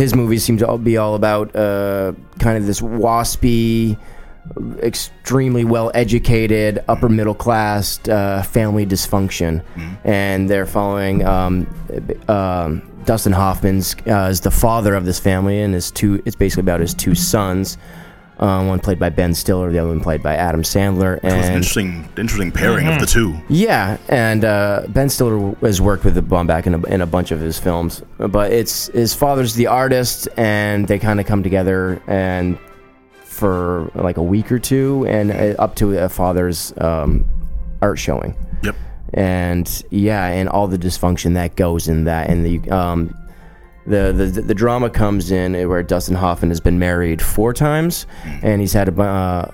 [0.00, 3.98] his movies seem to all be all about uh, kind of this waspy,
[4.82, 9.62] extremely well educated, upper middle class uh, family dysfunction,
[10.04, 11.66] and they're following um,
[12.28, 16.22] um, Dustin Hoffman's uh, is the father of this family, and his two.
[16.24, 17.76] It's basically about his two sons.
[18.40, 21.33] Um, one played by Ben Stiller, the other one played by Adam Sandler, it was
[21.35, 23.37] an and interesting, interesting pairing of the two.
[23.50, 27.33] yeah, and uh, Ben Stiller has worked with the Baumbach in a, in a bunch
[27.33, 32.00] of his films, but it's his father's the artist, and they kind of come together
[32.07, 32.59] and
[33.24, 37.26] for like a week or two, and uh, up to a father's um,
[37.83, 38.74] art showing, Yep.
[39.12, 43.14] and yeah, and all the dysfunction that goes in that, and the um,
[43.90, 48.07] the, the the drama comes in where Dustin Hoffman has been married four times,
[48.42, 49.50] and he's had a uh,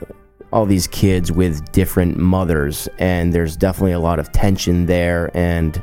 [0.53, 5.31] all these kids with different mothers, and there's definitely a lot of tension there.
[5.35, 5.83] And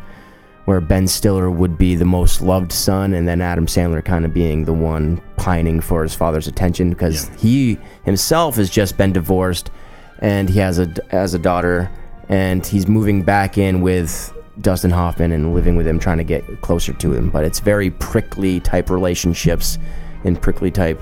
[0.65, 4.33] where Ben Stiller would be the most loved son, and then Adam Sandler kind of
[4.33, 9.71] being the one pining for his father's attention because he himself has just been divorced,
[10.19, 11.91] and he has a has a daughter,
[12.29, 16.61] and he's moving back in with Dustin Hoffman and living with him, trying to get
[16.61, 17.29] closer to him.
[17.29, 19.79] But it's very prickly type relationships
[20.23, 21.01] and prickly type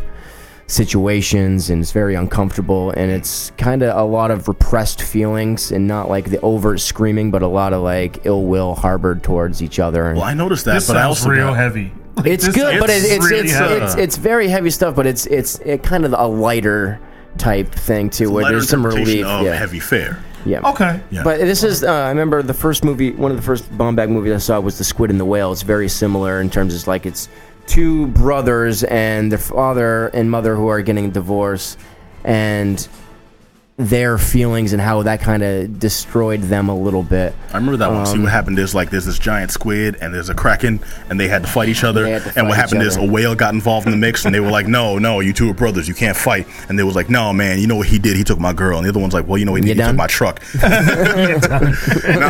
[0.68, 5.86] situations and it's very uncomfortable and it's kind of a lot of repressed feelings and
[5.86, 9.80] not like the overt screaming but a lot of like ill will harbored towards each
[9.80, 11.92] other and Well, I noticed that, This but I sounds also real got- heavy.
[12.26, 13.84] it's This- good but it, it's really it's, heavy.
[13.84, 17.02] it's it's very heavy stuff but it's it's it kind of a lighter
[17.38, 20.24] type thing too where there's some relief of yeah heavy fare.
[20.46, 21.00] Yeah Okay.
[21.12, 21.24] Yeah.
[21.24, 24.34] but this is, uh, I remember the first movie, one of the first Baumbach movies
[24.34, 25.52] I saw was The Squid and the Whale.
[25.52, 27.30] It's very similar in terms of like it's
[27.68, 31.78] two brothers and their father and mother who are getting a divorce
[32.24, 32.88] and
[33.90, 37.34] their feelings and how that kind of destroyed them a little bit.
[37.52, 38.06] I remember that one.
[38.06, 41.20] See Um, what happened is like there's this giant squid and there's a kraken and
[41.20, 42.04] they had to fight each other.
[42.04, 43.98] They had to and what fight each happened is a whale got involved in the
[43.98, 46.48] mix and they were like, no, no, you two are brothers, you can't fight.
[46.70, 48.16] And they was like, no, man, you know what he did?
[48.16, 48.78] He took my girl.
[48.78, 49.78] And the other one's like, well, you know what he did?
[49.78, 50.42] He took my truck.
[50.62, 50.70] no,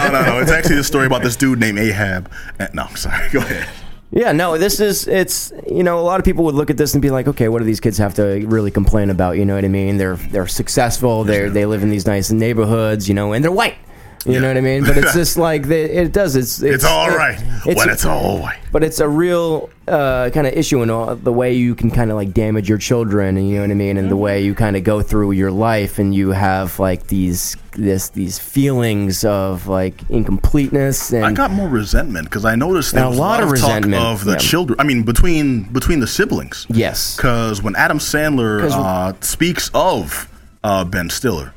[0.09, 0.39] no, no.
[0.39, 2.31] It's actually a story about this dude named Ahab.
[2.59, 3.29] And, no, I'm sorry.
[3.31, 3.67] Go ahead.
[4.13, 6.93] Yeah, no, this is it's you know a lot of people would look at this
[6.93, 9.37] and be like, okay, what do these kids have to really complain about?
[9.37, 9.97] You know what I mean?
[9.97, 11.23] They're they're successful.
[11.23, 13.77] They they live in these nice neighborhoods, you know, and they're white.
[14.25, 14.83] You know what I mean?
[14.83, 16.35] But it's just like they, it does.
[16.35, 18.59] It's It's, all it- right when it's all white.
[18.71, 22.09] but it's a real uh, kind of issue in all, the way you can kind
[22.11, 24.21] of like damage your children, and you know what I mean, and the Mm-hmm.
[24.23, 28.37] way you kind of go through your life, and you have like these this these
[28.37, 33.09] feelings of like incompleteness and I got more resentment because I noticed there And a
[33.11, 34.37] was lot of talk resentment, of the yeah.
[34.37, 34.79] children.
[34.79, 36.65] I mean, between between the siblings.
[36.69, 40.27] yes, Because when Adam Sandler uh, speaks of
[40.63, 41.53] uh, Ben Stiller,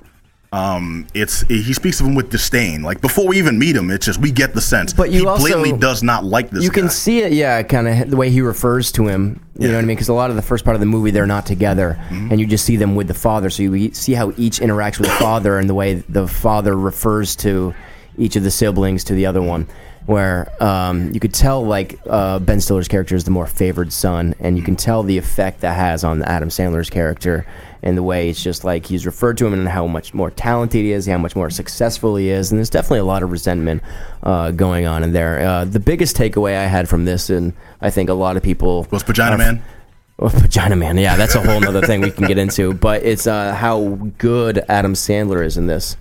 [0.54, 2.82] um, it's he speaks of him with disdain.
[2.82, 4.92] Like before we even meet him, it's just we get the sense.
[4.92, 6.62] But you he also- blatantly does not like this.
[6.62, 9.40] you can see it, yeah, kind of the way he refers to him.
[9.58, 9.96] You know what I mean?
[9.96, 12.30] Because a lot of the first part of the movie, they're not together, Mm-hmm.
[12.30, 13.50] and you just see them with the father.
[13.50, 17.34] So you see how each interacts with the father and the way the father refers
[17.36, 17.74] to
[18.18, 19.66] each of the siblings to the other one.
[20.06, 24.34] Where um, you could tell, like uh, Ben Stiller's character is the more favored son,
[24.38, 27.46] and you can tell the effect that has on Adam Sandler's character,
[27.84, 30.80] and the way it's just like he's referred to him and how much more talented
[30.80, 33.82] he is, how much more successful he is, and there's definitely a lot of resentment
[34.24, 35.38] uh, going on in there.
[35.46, 38.88] Uh, the biggest takeaway I had from this, and I think a lot of people
[38.90, 39.62] was Vagina Man.
[40.18, 42.72] well, Vagina Man, yeah, that's a whole other thing we can get into.
[42.88, 43.84] But it's uh, how
[44.18, 45.96] good Adam Sandler is in this,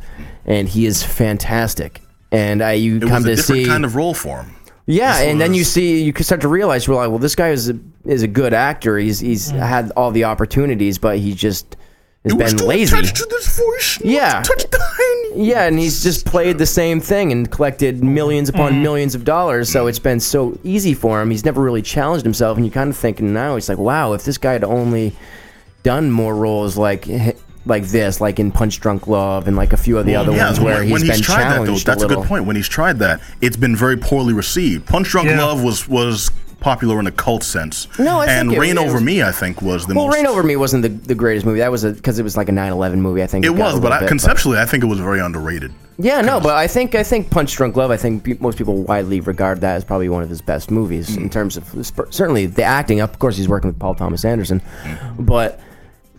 [0.46, 2.02] and he is fantastic.
[2.32, 4.56] And uh, you It come was a to different see, kind of role for him.
[4.86, 7.50] Yeah, and then you see, you can start to realize, you're like, well, this guy
[7.50, 8.98] is a, is a good actor.
[8.98, 9.60] He's he's mm.
[9.60, 11.78] had all the opportunities, but he just
[12.26, 13.02] has been lazy.
[13.02, 14.00] to this voice.
[14.04, 14.42] Yeah.
[14.42, 18.50] to touch the tiny- Yeah, and he's just played the same thing and collected millions
[18.50, 18.82] upon mm.
[18.82, 19.72] millions of dollars.
[19.72, 19.90] So mm.
[19.90, 21.32] it's been so easy for him.
[21.32, 24.26] He's never really challenged himself, and you're kind of thinking now, it's like, wow, if
[24.26, 25.16] this guy had only
[25.84, 27.08] done more roles like
[27.66, 30.46] like this, like in Punch Drunk Love, and like a few of the other Yeah,
[30.48, 32.26] ones where when, he's when been he's tried that though, challenged that's a a, good
[32.26, 32.46] point.
[32.46, 34.86] When he's tried that, it's been very poorly received.
[34.86, 35.44] Punch Drunk Yeah.
[35.44, 37.88] Love was was popular in a cult sense.
[38.00, 40.00] No, I and think it- Rain it Over was- Me, I think, was the most.
[40.02, 40.16] Well, most.
[40.16, 41.60] Reign Over Me wasn't the, the greatest movie.
[41.60, 43.22] That was because it was like a 9/11 movie.
[43.24, 45.20] I think It got a was, but I, bit, conceptually, I think it was very
[45.20, 45.74] underrated.
[46.00, 47.92] Yeah, no, but I think I think Punch Drunk Love.
[47.92, 51.10] I think pe- most people widely regard that as probably one of his best movies
[51.16, 51.24] Mm.
[51.24, 53.00] in terms of sp- certainly the acting.
[53.02, 54.62] Of course, he's working with Paul Thomas Anderson,
[55.20, 55.60] but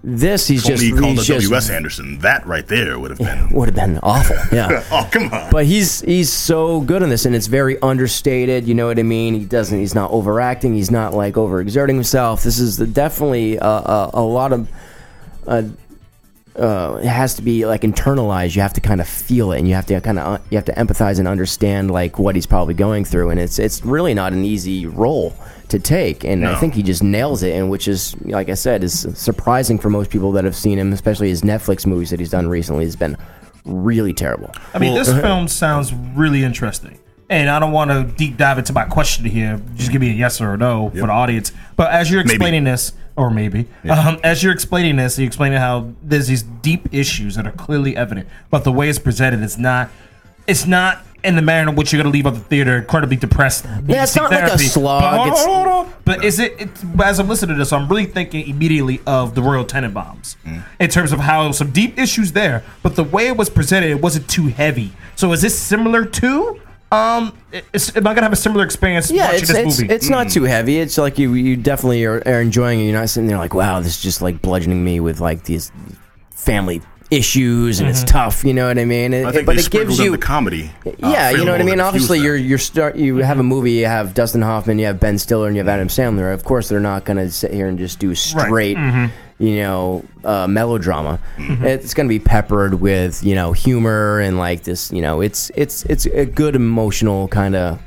[0.06, 1.70] this he's If just he called he's just W.S.
[1.70, 2.18] Anderson.
[2.18, 3.48] That right there would have been.
[3.52, 4.36] would have been awful.
[4.52, 4.84] Yeah.
[4.92, 5.50] oh, come on.
[5.50, 8.68] But he's he's so good in this, and it's very understated.
[8.68, 9.32] You know what I mean?
[9.32, 9.78] He doesn't.
[9.78, 10.74] He's not overacting.
[10.74, 12.42] He's not like overexerting himself.
[12.42, 14.68] This is the, definitely a, a, a lot of.
[15.46, 15.62] Uh,
[16.56, 18.54] uh, it has to be like internalized.
[18.54, 20.66] You have to kind of feel it, and you have to kind of you have
[20.66, 23.30] to empathize and understand like what he's probably going through.
[23.30, 25.34] And it's it's really not an easy role
[25.74, 26.24] to take.
[26.24, 29.78] And I think he just nails it, and which is like I said, is surprising
[29.78, 32.84] for most people that have seen him, especially his Netflix movies that he's done recently.
[32.84, 33.16] Has been
[33.64, 34.52] really terrible.
[34.72, 36.98] I mean, Well- this film sounds really interesting.
[37.30, 39.58] And I don't want to deep dive into my question here.
[39.74, 41.52] Just give me a yes or a no for the audience.
[41.74, 42.34] But as you're Maybe.
[42.34, 46.92] explaining this, or maybe, um, as you're explaining this, you're explaining how there's these deep
[46.92, 49.88] issues that are clearly evident, but the way it's presented is not.
[50.46, 53.16] It's not in the manner in which you're going to leave out the theater incredibly
[53.16, 53.64] depressed.
[53.86, 55.92] Yeah, it's not like a slog, But, hold on, it's- hold.
[56.04, 59.42] But is it, it's, as I'm listening to this, I'm really thinking immediately of the
[59.42, 60.36] Royal Tenenbaums
[60.78, 64.02] in terms of how some deep issues there, but the way it was presented, it
[64.02, 64.92] wasn't too heavy.
[65.16, 66.60] So is this similar to?
[66.92, 67.36] Um,
[67.72, 69.92] is, am I gonna have a similar experience Yeah, watching it's this it's, movie?
[69.94, 70.78] it's not too heavy.
[70.78, 72.84] It's like you you definitely are, are enjoying it.
[72.84, 75.72] You're not sitting there like, wow, this is just like bludgeoning me with like these
[76.30, 76.82] family
[77.14, 78.08] issues and it's Mm-hmm.
[78.08, 78.44] tough.
[78.44, 79.12] You know what I mean?
[79.14, 80.70] It- I think but they it gives you the comedy.
[80.86, 81.80] uh, yeah, you know what I mean.
[81.80, 83.72] Obviously, you're you're start you have a movie.
[83.72, 86.32] You have Dustin Hoffman, you have Ben Stiller, and you have Adam Sandler.
[86.34, 88.76] Of course, they're not going to sit here and just do straight,
[89.38, 91.18] you know, uh, melodrama.
[91.38, 94.92] It's going to be peppered with you know humor and like this.
[94.92, 97.80] You know, it's it's it's a good emotional kind of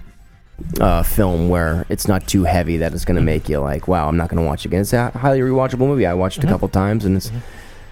[0.81, 4.07] uh, film where it's not too heavy that it's going to make you like, wow,
[4.07, 4.81] I'm not going to watch it again.
[4.81, 6.05] It's a highly rewatchable movie.
[6.05, 7.31] I watched it a couple times, and it's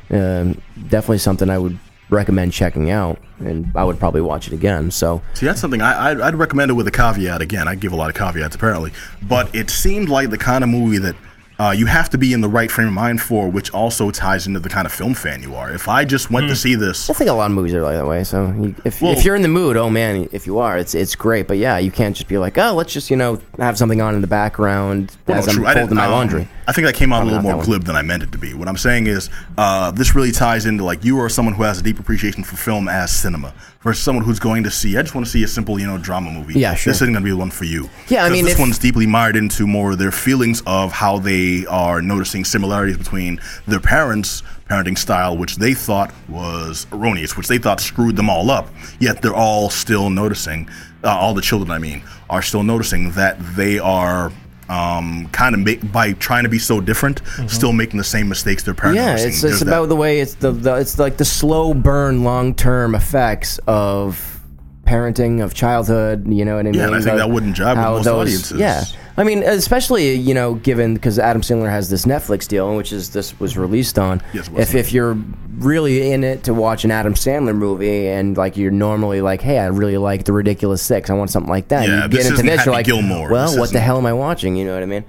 [0.09, 1.77] um, definitely something I would
[2.09, 4.91] recommend checking out, and I would probably watch it again.
[4.91, 5.21] So.
[5.33, 7.41] See, that's something I, I'd, I'd recommend it with a caveat.
[7.41, 8.91] Again, I give a lot of caveats apparently,
[9.23, 11.15] but it seemed like the kind of movie that
[11.57, 14.45] uh, you have to be in the right frame of mind for, which also ties
[14.45, 15.71] into the kind of film fan you are.
[15.71, 17.95] If I just went to see this, I think a lot of movies are like
[17.95, 18.25] that way.
[18.25, 20.93] So you, if, Well- if you're in the mood, oh man, if you are, it's
[20.93, 21.47] it's great.
[21.47, 24.15] But yeah, you can't just be like, oh, let's just you know have something on
[24.15, 25.63] in the background Well, as no, I'm true.
[25.65, 26.47] Folding didn't- my um, laundry.
[26.67, 28.37] I think that came out Probably a little more glib than I meant it to
[28.37, 28.53] be.
[28.53, 31.79] What I'm saying is, uh, this really ties into like you are someone who has
[31.79, 34.97] a deep appreciation for film as cinema versus someone who's going to see.
[34.97, 36.59] I just want to see a simple, you know, drama movie.
[36.59, 36.91] Yeah, sure.
[36.91, 37.89] This isn't going to be the one for you.
[38.07, 41.19] Yeah, I mean, this if- one's deeply mired into more of their feelings of how
[41.19, 47.47] they are noticing similarities between their parents' parenting style, which they thought was erroneous, which
[47.47, 48.67] they thought screwed them all up.
[48.99, 50.67] Yet they're all still noticing.
[51.03, 52.01] Uh, all the children, I mean,
[52.31, 54.31] are still noticing that they are.
[54.67, 58.63] Um, kind of make by trying to be so different, still making the same mistakes
[58.63, 58.99] their parents.
[58.99, 59.19] Mm-hmm.
[59.19, 59.67] Yeah, it's it's that.
[59.67, 64.41] about the way it's the, the it's like the slow burn, long term effects of
[64.85, 66.27] parenting of childhood.
[66.27, 66.79] You know what I mean?
[66.79, 68.59] Yeah, and I think that wouldn't jive with most audiences.
[68.59, 68.83] Yeah,
[69.17, 73.11] I mean, especially you know, given because Adam Sandler has this Netflix deal, which is
[73.11, 74.21] this was released on.
[74.33, 75.17] Yes, if if you're
[75.57, 79.57] really in it to watch an Adam Sandler movie and like you're normally like, hey,
[79.57, 81.87] I really like The Ridiculous Six, I want something like that.
[81.87, 83.29] Yeah, you get into this, Happy you're like, Gilmore.
[83.31, 84.57] well, This what the hell am I watching?
[84.57, 85.05] You know what I mean?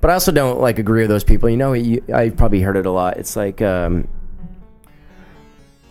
[0.00, 1.50] But I also don't like agree with those people.
[1.50, 3.16] You know, you, I've probably heard it a lot.
[3.16, 3.60] It's like.
[3.62, 4.08] um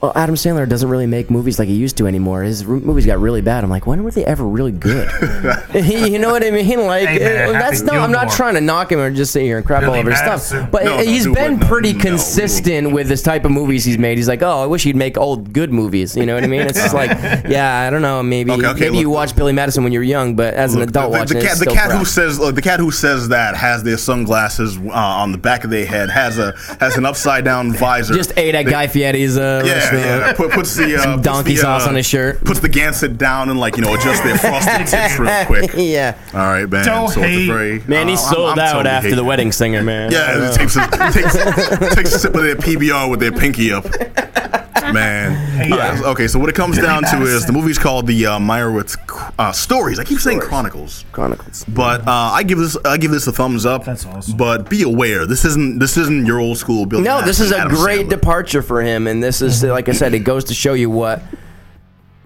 [0.02, 2.44] well, Adam Sandler doesn't really make movies like he used to anymore.
[2.44, 3.64] His r- movies got really bad.
[3.64, 5.10] I'm like, when were they ever really good?
[5.74, 6.86] you know what I mean?
[6.86, 8.02] Like, Hey, man, uh, that's Happy no.
[8.04, 10.12] I'm not trying to knock him or just sit here and crap all Billy over
[10.12, 10.60] his Madison.
[10.60, 10.72] stuff.
[10.72, 11.60] But No, no, he's do been.
[11.60, 14.18] No, pretty no, consistent with this type of movies he's made.
[14.18, 16.16] He's like, oh, I wish he'd make old good movies.
[16.16, 16.62] You know what I mean?
[16.62, 17.10] It's just like,
[17.50, 18.22] yeah, I don't know.
[18.22, 19.16] Maybe Okay, okay, maybe you look.
[19.16, 21.48] watched Billy Madison when you were young, but as an adult the, watching the it,
[21.48, 24.92] cat, the cat who says uh, the cat who says that has their sunglasses uh,
[24.92, 28.14] on the back of their head has a has an upside down visor.
[28.14, 29.88] just ate at Guy Fieri's uh, Yeah.
[29.98, 30.34] Yeah.
[30.34, 32.44] Put, puts the uh, puts donkey the, sauce uh, on his shirt.
[32.44, 35.72] Puts the Gansett down and like you know adjust their frosted tips real quick.
[35.76, 36.18] yeah.
[36.34, 36.86] All right, man.
[36.86, 37.48] Don't so it's a hate.
[37.48, 40.12] very Man, he uh, I'm- sold I'm out totally after the wedding singer, man.
[40.12, 41.34] Yeah, it takes a, takes
[41.96, 43.86] takes a sip of their PBR with their pinky up.
[44.94, 46.28] Man, All right, okay.
[46.28, 48.96] So what it comes down to is the movie's called the uh, Meyerowitz
[49.38, 50.00] uh, Stories.
[50.00, 51.06] I keep saying Chronicles.
[51.12, 51.66] Chronicles.
[51.66, 53.86] But uh, I give this I give this a thumbs up.
[53.86, 54.38] That's awesome.
[54.38, 57.02] But be aware, this isn't this isn't your old school Bill.
[57.02, 58.10] No, this is a Adam great Sandler.
[58.10, 61.22] departure for him, and this is like I said, it goes to show you what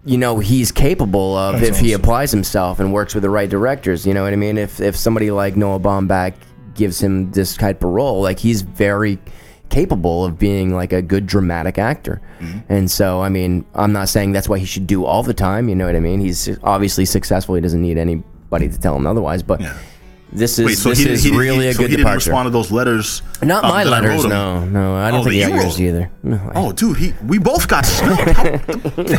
[0.04, 4.06] you know he's capable of if he applies himself and works with the right directors.
[4.06, 4.58] You know what I mean?
[4.58, 6.34] If if somebody like Noah Baumbach
[6.74, 9.19] gives him this type of role, like he's very
[9.71, 12.21] capable of being like a good dramatic actor.
[12.39, 12.60] Mm-hmm.
[12.69, 15.67] And so, I mean, I'm not saying that's what he should do all the time.
[15.69, 16.19] You know what I mean?
[16.19, 17.55] He's obviously successful.
[17.55, 19.41] He doesn't need anybody to tell him otherwise.
[19.41, 19.73] But Yeah.
[20.34, 22.13] this is Wait, so this he, is he, really he, a so good he didn't
[22.13, 23.21] respond to those letters.
[23.43, 24.95] Not um, my letters, no, no.
[24.95, 26.12] I don't Oh, think he got yours either.
[26.23, 28.27] No, I- Oh, dude, he we both got snubbed.
[29.10, 29.17] Yeah,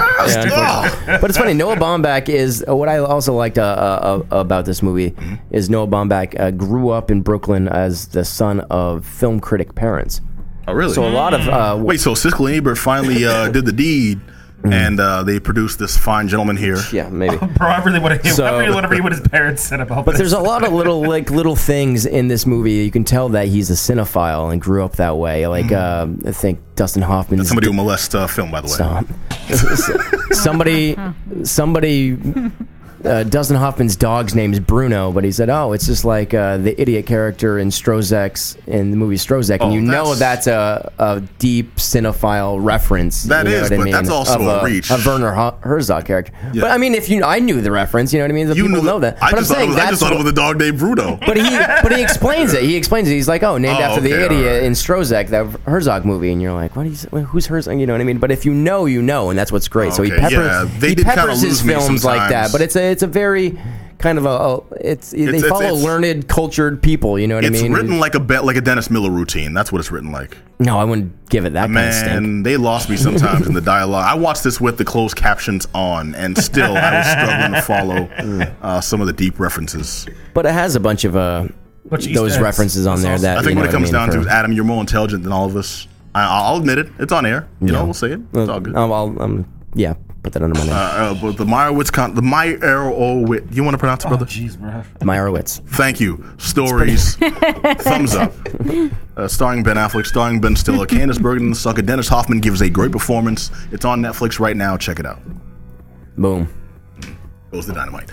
[0.55, 1.19] Oh.
[1.21, 1.55] but it's funny.
[1.55, 5.35] Noah Baumbach is uh, what I also liked uh, uh, uh, about this movie Mm-hmm.
[5.51, 10.21] is Noah Baumbach uh, grew up in Brooklyn as the son of film critic parents.
[10.69, 10.95] Oh, really?
[10.95, 14.21] So a lot of uh, Wait, so Siskel and Ebert finally uh, did the deed,
[14.65, 16.77] and uh, they produced this fine gentleman here.
[16.77, 16.93] Mm.
[16.93, 17.37] yeah, maybe.
[17.57, 18.33] Bro, I really want to hear.
[18.33, 20.19] So- I really want to read what his parents said about But this.
[20.21, 22.73] there's a lot of little like little things in this movie.
[22.75, 25.47] You can tell that he's a cinephile and grew up that way.
[25.49, 29.55] Like uh, I think Dustin Hoffman's Somebody who molests uh, film, by the way.
[29.57, 30.97] So, somebody,
[31.43, 32.17] somebody,
[33.05, 36.57] uh, Dustin Hoffman's dog's name is Bruno, but he said, "Oh, it's just like uh,
[36.59, 40.47] the idiot character in Stroszek's in the movie Stroszek," and Oh, you know that's- that's
[40.47, 43.25] a, a deep cinephile reference.
[43.25, 44.91] That you know is, what but mean, that's also of a reach.
[44.91, 46.33] a Werner Herzog character.
[46.53, 46.63] Yeah.
[46.63, 48.13] But I mean, if you, I knew the reference.
[48.13, 48.49] You know what I mean?
[48.49, 49.23] The You people knew know that.
[49.23, 50.79] I but I'm thought it saying was, I just thought it was a dog named
[50.79, 51.17] Bruno.
[51.27, 51.51] but he
[51.83, 52.63] but he explains it.
[52.63, 53.13] He explains it.
[53.13, 54.63] He's like, "Oh, named Oh, after the idiot alright.
[54.65, 56.87] in Stroszek, that Herzog movie," and you're like, "What?
[56.87, 58.19] Is, who's Herzog?" You know what I mean?
[58.19, 59.93] But if you know, you know, and that's what's great.
[59.93, 62.53] So he peppers, yeah, he did peppers his films like that.
[62.53, 63.59] But it's a it's a very
[63.99, 67.19] kind of a, a it's, they it's- follow it's- learned, cultured people.
[67.19, 67.73] You know what It's I mean?
[67.73, 69.55] It's written like a be- like a Dennis Miller routine.
[69.55, 70.37] That's what it's written like.
[70.59, 72.23] no, I wouldn't give it that kind of.
[72.23, 74.05] Man, they lost me sometimes in the dialogue.
[74.07, 78.53] I watched this with the closed captions on, and still I was struggling to follow
[78.63, 80.07] uh, some of the deep references.
[80.35, 81.49] But it has a bunch of uh,
[81.89, 83.85] Bunch those Easter references on there that I think you know when it what comes
[83.87, 85.87] mean, down to for- it, Adam, you're more intelligent than all of us.
[86.15, 86.89] I, I'll admit it.
[86.99, 87.49] It's on air.
[87.61, 88.21] You know, we'll say it.
[88.35, 88.77] It's all good.
[88.77, 90.73] I'll, I'll, um, yeah, put that under my name.
[90.73, 93.55] Uh, uh, but the Meyerowitz con, the Meyerowitz.
[93.55, 94.27] You want to pronounce it, brother?
[94.27, 94.83] Jeez, bro.
[95.01, 95.61] Meyerowitz.
[95.71, 96.25] Thank you.
[96.39, 97.17] Stories.
[97.81, 98.33] Thumbs up.
[99.17, 101.83] Uh, starring Ben Affleck, starring Ben Stiller, Candice Bergen, the sucker.
[101.83, 103.51] Dennis Hoffman gives a great performance.
[103.73, 104.77] It's on Netflix right now.
[104.77, 105.21] Check it out.
[106.17, 106.49] Boom.
[107.51, 108.11] Goes the dynamite.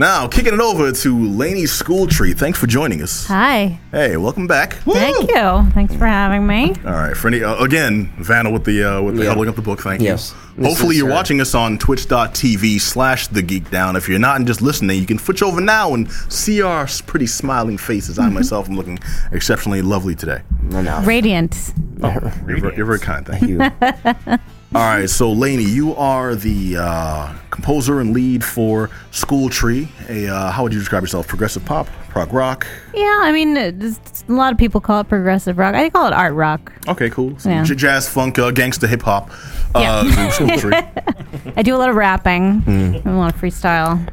[0.00, 2.38] Now, kicking it over to Laney Schooltree.
[2.38, 3.26] Thanks for joining us.
[3.26, 3.80] Hi.
[3.90, 4.74] Hey, welcome back.
[4.84, 5.66] Thank you.
[5.74, 6.72] Thanks for having me.
[6.86, 9.34] All right, for any, uh, again, Vanna with the uh, with the Yeah.
[9.34, 9.80] holding up the book.
[9.80, 10.32] Thank Yes.
[10.56, 10.62] you.
[10.62, 13.96] This Hopefully, is, you're uh, watching us on Twitch.tv slash The Geekdown.
[13.96, 17.00] If you're not and just listening, you can switch over now and see our s-
[17.00, 18.20] pretty smiling faces.
[18.20, 19.00] I myself am looking
[19.32, 20.42] exceptionally lovely today.
[20.74, 21.02] I know.
[21.02, 21.72] Radiant.
[22.00, 22.20] You're,
[22.60, 23.26] ver- you're very kind.
[23.26, 23.64] Thank you.
[23.64, 24.38] You.
[24.74, 29.88] All right, so Laney, you are the uh, composer and lead for Schooltree.
[30.10, 31.26] A uh, how would you describe yourself?
[31.26, 32.66] Progressive pop, prog rock.
[32.92, 35.74] Yeah, I mean, it's, a lot of people call it progressive rock.
[35.74, 36.70] I call it art rock.
[36.86, 37.38] Okay, cool.
[37.38, 37.64] So Yeah.
[37.64, 39.30] j- jazz, funk, uh, gangsta, hip hop.
[39.74, 40.28] Uh, Yeah.
[40.30, 40.72] School Tree.
[41.56, 42.62] I do a lot of rapping,
[43.06, 44.06] a lot of freestyle.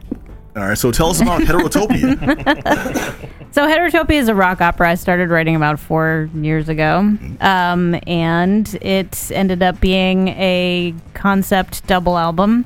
[0.55, 3.29] All right, so tell us about Heterotopia.
[3.55, 8.77] So Heterotopia is a rock opera I started writing about four years ago, um, and
[8.81, 12.65] it ended up being a concept double album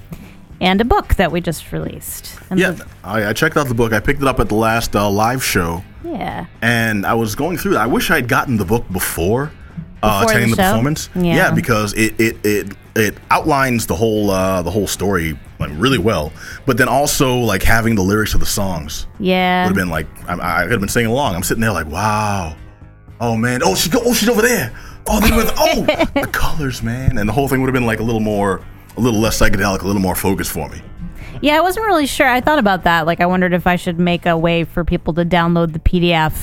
[0.60, 2.40] and a book that we just released.
[2.50, 3.94] And yeah, I, I checked out the book.
[3.94, 6.48] I picked it up at the last uh, live show, yeah.
[6.64, 7.78] and I was going through it.
[7.78, 9.52] I wish I had gotten the book before,
[10.02, 11.10] uh, attending the the, performance.
[11.14, 11.52] Yeah.
[11.52, 16.32] because it it, it it outlines the whole uh, the whole story like really well,
[16.66, 19.64] but then also like having the lyrics of the songs Yeah.
[19.64, 21.36] would have been like I, I could have been singing along.
[21.36, 22.56] I'm sitting there like, wow,
[23.20, 24.74] oh man, oh she go, oh she's over there.
[25.08, 27.86] Oh, they were the, oh the colors, man, and the whole thing would have been
[27.86, 28.62] like a little more,
[28.98, 30.82] a little less psychedelic, a little more focused for me.
[31.42, 32.28] Yeah, I wasn't really sure.
[32.28, 33.06] I thought about that.
[33.06, 36.34] Like, I wondered if I should make a way for people to download the PDF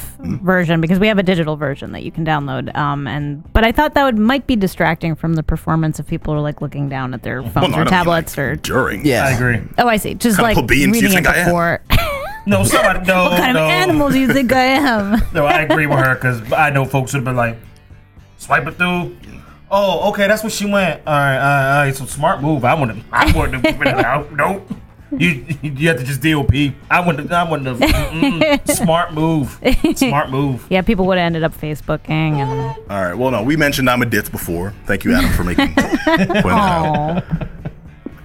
[0.41, 2.75] version because we have a digital version that you can download.
[2.75, 6.33] Um, and but I thought that would might be distracting from the performance if people
[6.35, 8.57] are like looking down at their phones no, or don't mean, tablets like, or.
[8.57, 9.05] during.
[9.05, 9.27] Yeah.
[9.27, 9.61] I agree.
[9.79, 10.15] Oh, I see.
[10.15, 11.83] Just like put beans you reading it think I before.
[12.47, 13.01] No, somebody.
[13.07, 13.65] No, what kind no.
[13.65, 15.21] of animal do you think I am?
[15.35, 17.57] No, I agree with her because I know folks would have been like,
[18.39, 19.17] swipe it through.
[19.69, 21.03] Oh, okay, that's what she went.
[21.07, 21.97] All right, all right, all right.
[21.97, 22.65] So smart move.
[22.65, 23.05] I wouldn't.
[23.11, 24.33] I wouldn't have given it out.
[24.33, 24.71] Nope.
[25.13, 26.53] You you have to just DOP.
[26.91, 27.31] I wouldn't.
[27.31, 28.69] I wouldn't have.
[28.77, 29.59] Smart move.
[29.95, 30.67] Smart move.
[30.69, 32.51] Yeah, people would have ended up Facebooking and.
[32.91, 33.15] All right.
[33.15, 34.73] Well, no, we mentioned I'm a ditz before.
[34.87, 37.25] Thank you, Adam, for making point that out.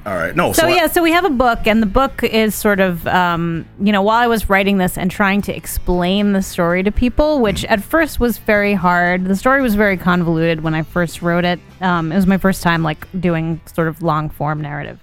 [0.03, 0.35] All right.
[0.35, 0.51] No.
[0.53, 3.65] So I- yeah, so we have a book, and the book is sort of, um,
[3.79, 7.39] you know, while I was writing this and trying to explain the story to people,
[7.41, 9.25] which at first was very hard.
[9.25, 11.59] The story was very convoluted when I first wrote it.
[11.81, 14.99] Um, it was my first time like doing sort of long form narrative.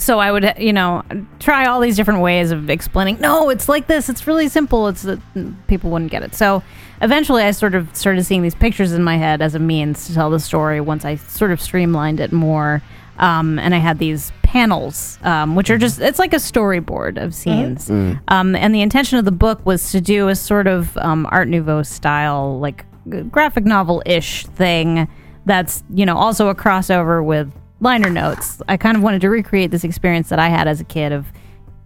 [0.00, 1.02] So I would, you know,
[1.38, 3.20] try all these different ways of explaining.
[3.20, 4.08] No, it's like this.
[4.08, 4.88] It's really simple.
[4.88, 5.20] It's that
[5.66, 6.34] people wouldn't get it.
[6.34, 6.62] So
[7.02, 10.14] eventually, I sort of started seeing these pictures in my head as a means to
[10.14, 10.80] tell the story.
[10.80, 12.82] Once I sort of streamlined it more,
[13.18, 17.34] um, and I had these panels, um, which are just it's like a storyboard of
[17.34, 17.88] scenes.
[18.28, 21.48] Um, and the intention of the book was to do a sort of um, Art
[21.48, 22.86] Nouveau style, like
[23.30, 25.08] graphic novel ish thing.
[25.44, 28.60] That's you know also a crossover with liner notes.
[28.68, 31.26] I kind of wanted to recreate this experience that I had as a kid of,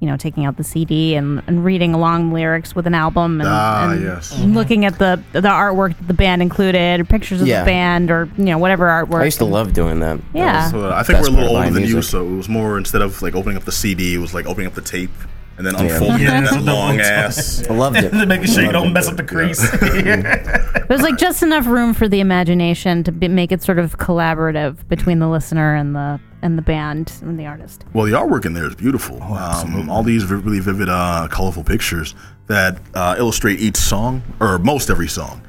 [0.01, 3.49] you know, taking out the CD and, and reading along lyrics with an album and,
[3.49, 4.39] Ah, and yes.
[4.41, 7.61] looking at the the artwork that the band included, or pictures of Yeah.
[7.61, 9.21] the band, or you know whatever artwork.
[9.23, 10.19] I used to love doing that.
[10.33, 10.63] That Yeah.
[10.65, 12.37] was- So, uh, I think Best we're a little older my than you, so it
[12.37, 14.81] was more instead of like opening up the CD, it was like opening up the
[14.83, 15.11] tape
[15.57, 15.81] and then Yeah.
[15.83, 17.65] unfolding Yeah, that so long ass.
[17.69, 18.13] I loved it.
[18.29, 19.61] Making sure you don't mess up the crease.
[20.89, 24.87] There's like just enough room for the imagination to be, make it sort of collaborative
[24.89, 27.87] between the listener and the and the band and the artist.
[27.95, 29.23] Well, the artwork in there is beautiful.
[29.23, 32.15] um, all these really vivid, uh, colorful pictures
[32.49, 35.41] that uh, illustrate each song, or most every song,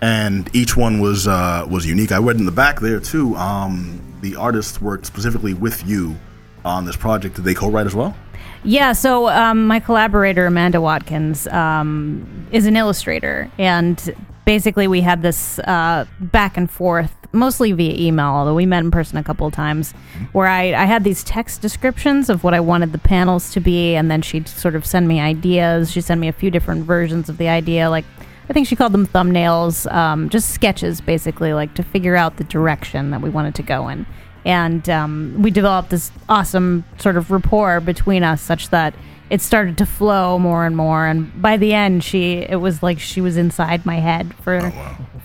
[0.00, 2.12] and each one was uh, was unique.
[2.12, 3.36] I read in the back there too.
[3.36, 6.16] Um, the artists worked specifically with you
[6.64, 7.36] on this project.
[7.36, 8.16] Did they co-write as well?
[8.64, 15.22] Yeah, so um, my collaborator Amanda Watkins um, is an illustrator, and basically we had
[15.22, 19.46] this uh, back and forth, mostly via email, although we met in person a couple
[19.46, 19.92] of times,
[20.32, 23.94] where I, I had these text descriptions of what I wanted the panels to be,
[23.94, 25.92] and then she'd sort of send me ideas.
[25.92, 28.04] She sent me a few different versions of the idea, like
[28.50, 32.44] I think she called them thumbnails, um, just sketches, basically, like to figure out the
[32.44, 34.06] direction that we wanted to go in
[34.48, 38.94] and um, we developed this awesome sort of rapport between us such that
[39.28, 41.06] it started to flow more and more.
[41.06, 44.72] And by the end she it was like she was inside my head for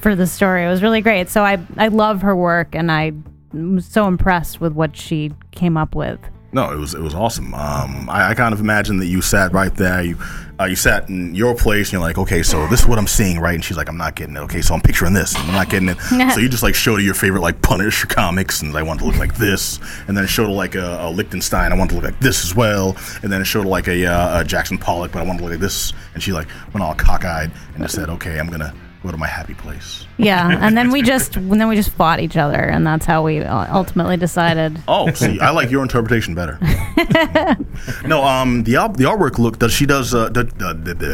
[0.02, 0.66] for the story.
[0.66, 1.30] It was really great.
[1.30, 3.14] So i i love her work and i
[3.54, 6.20] was so impressed with what she came up with
[6.54, 7.54] No, it was it was awesome.
[7.54, 10.04] Um, I, I kind of imagine that you sat right there.
[10.04, 10.18] You
[10.60, 11.88] uh, you sat in your place.
[11.88, 13.56] and You're like, okay, so this is what I'm seeing, right?
[13.56, 14.40] And she's like, I'm not getting it.
[14.42, 15.34] Okay, so I'm picturing this.
[15.36, 16.00] And I'm not getting it.
[16.34, 19.06] so you just like showed her your favorite like Punisher comics, and I want to
[19.08, 19.80] look like this.
[20.08, 21.72] And then it showed her like a, a Lichtenstein.
[21.72, 22.96] I want to look like this as well.
[23.24, 25.44] And then it showed her like a, uh, a Jackson Pollock, but I want to
[25.46, 25.92] look like this.
[26.14, 28.74] And she like went all cockeyed and just said, okay, I'm gonna
[29.04, 30.06] go to my happy place.
[30.18, 33.24] Yeah, and then we just and then we just fought each other, and that's how
[33.24, 34.82] we ultimately decided.
[34.88, 36.58] Oh, see, I like your interpretation better.
[38.08, 39.60] no, um, the al- the artwork look.
[39.60, 40.52] Does she does uh, does,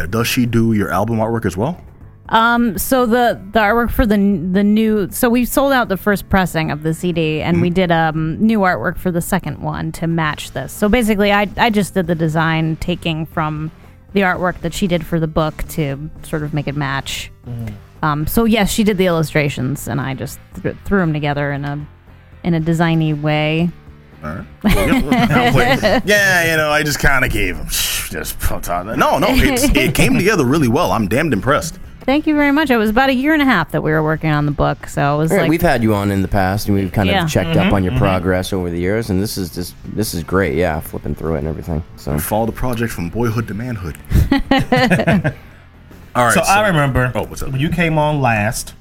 [0.09, 1.81] does she do your album artwork as well?
[2.29, 6.29] Um, so the the artwork for the the new so we sold out the first
[6.29, 10.05] pressing of the CD, and we did um new artwork for the second one to
[10.05, 10.71] match this.
[10.71, 13.71] So basically, I I just did the design, taking from
[14.13, 17.31] the artwork that she did for the book to sort of make it match.
[18.01, 21.65] Um, so yes, she did the illustrations, and I just th- threw them together in
[21.65, 21.85] a
[22.43, 23.69] in a designy way.
[24.23, 24.45] All right.
[24.63, 28.97] Yeah, yeah, you know, I just kind of gave him just put on that.
[28.97, 30.91] No, no, it's, it came together really well.
[30.91, 31.79] I'm damned impressed.
[32.09, 32.71] Thank you very much.
[32.71, 34.87] It was about a year and a half that we were working on the book,
[34.87, 37.07] so it was Yeah, like we've had you on in the past, and we've kind
[37.07, 37.23] Yeah.
[37.23, 37.67] of checked mm-hmm.
[37.67, 38.01] up on your mm-hmm.
[38.01, 40.55] progress over the years, and this is just this is great.
[40.55, 41.83] Yeah, flipping through it and everything.
[41.97, 43.95] So Follow the project from boyhood to manhood.
[46.15, 46.33] All right.
[46.33, 47.55] So, I remember Oh, what's up?
[47.55, 48.73] you came on last,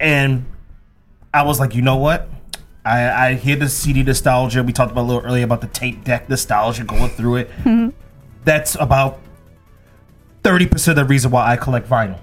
[0.00, 0.46] and
[1.34, 2.30] I was like, you know what?
[2.82, 4.62] I, I hear the CD nostalgia.
[4.62, 7.50] We talked about a little earlier about the tape deck nostalgia going through it.
[7.58, 7.90] Mm-hmm.
[8.44, 9.18] That's about
[10.46, 12.20] thirty percent of the reason why I collect vinyl.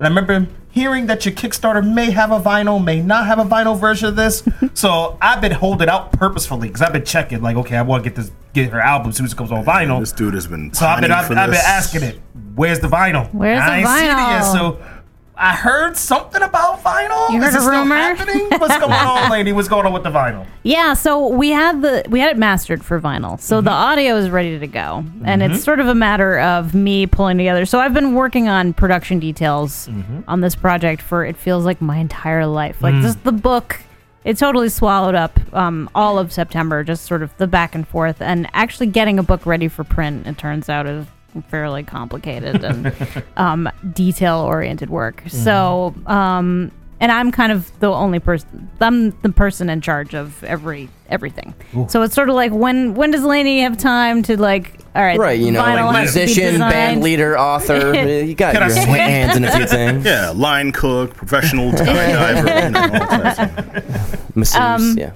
[0.00, 3.44] And I remember hearing that your Kickstarter may have a vinyl, may not have a
[3.44, 4.42] vinyl version of this.
[4.74, 7.42] so I've been holding out purposefully because I've been checking.
[7.42, 9.52] Like, okay, I want to get this, get her album as soon as it comes
[9.52, 10.00] on vinyl.
[10.00, 10.74] This dude has been.
[10.74, 12.20] So I've been, I've, I've been asking it.
[12.56, 13.32] Where's the vinyl?
[13.32, 14.52] Where's I the ain't seen it yet, vinyl?
[14.52, 14.93] so
[15.36, 17.30] I heard something about vinyl.
[17.30, 17.94] You Is heard it a still rumor?
[17.96, 18.48] happening?
[18.60, 19.52] What's going on, lady?
[19.52, 20.46] What's going on with the vinyl?
[20.62, 23.40] Yeah, so we had the we had it mastered for vinyl.
[23.40, 23.76] So the mm-hmm.
[23.76, 25.04] audio is ready to go.
[25.24, 25.62] And it's mm-hmm.
[25.62, 27.66] sort of a matter of me pulling together.
[27.66, 30.20] So I've been working on production details mm-hmm.
[30.28, 32.80] on this project for it feels like my entire life.
[32.80, 33.24] Like just mm.
[33.24, 33.80] the book
[34.24, 38.22] it totally swallowed up um, all of September, just sort of the back and forth,
[38.22, 40.26] and actually getting a book ready for print.
[40.26, 41.06] It turns out is
[41.42, 42.92] fairly complicated and
[43.36, 45.22] um, detail oriented work.
[45.28, 46.70] So, um,
[47.00, 48.70] and I'm kind of the only person.
[48.80, 51.52] I'm the person in charge of every everything.
[51.88, 54.78] So it's sort of like when when does Laney have time to like?
[54.94, 57.92] All right, right, you know, vinyl like has to be musician, band leader, author.
[58.24, 58.94] you got Can your swing?
[58.94, 60.04] hands in a few things.
[60.06, 62.64] Yeah, line cook, professional tie diver.
[62.66, 64.36] You know, all that stuff.
[64.36, 65.10] Masseuse, Um, yeah.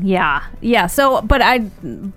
[0.00, 0.86] Yeah, yeah.
[0.86, 1.58] So, but I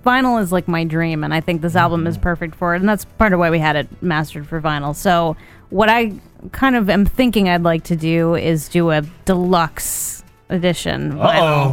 [0.04, 2.88] vinyl is like my dream, and I think this album is perfect for it, and
[2.88, 4.94] that's part of why we had it mastered for vinyl.
[4.96, 5.36] So,
[5.70, 6.12] what I
[6.52, 11.24] kind of am thinking I'd like to do is do a deluxe edition vinyl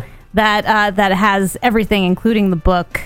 [0.02, 0.04] Uh-oh.
[0.34, 3.00] that uh, that has everything, including the book.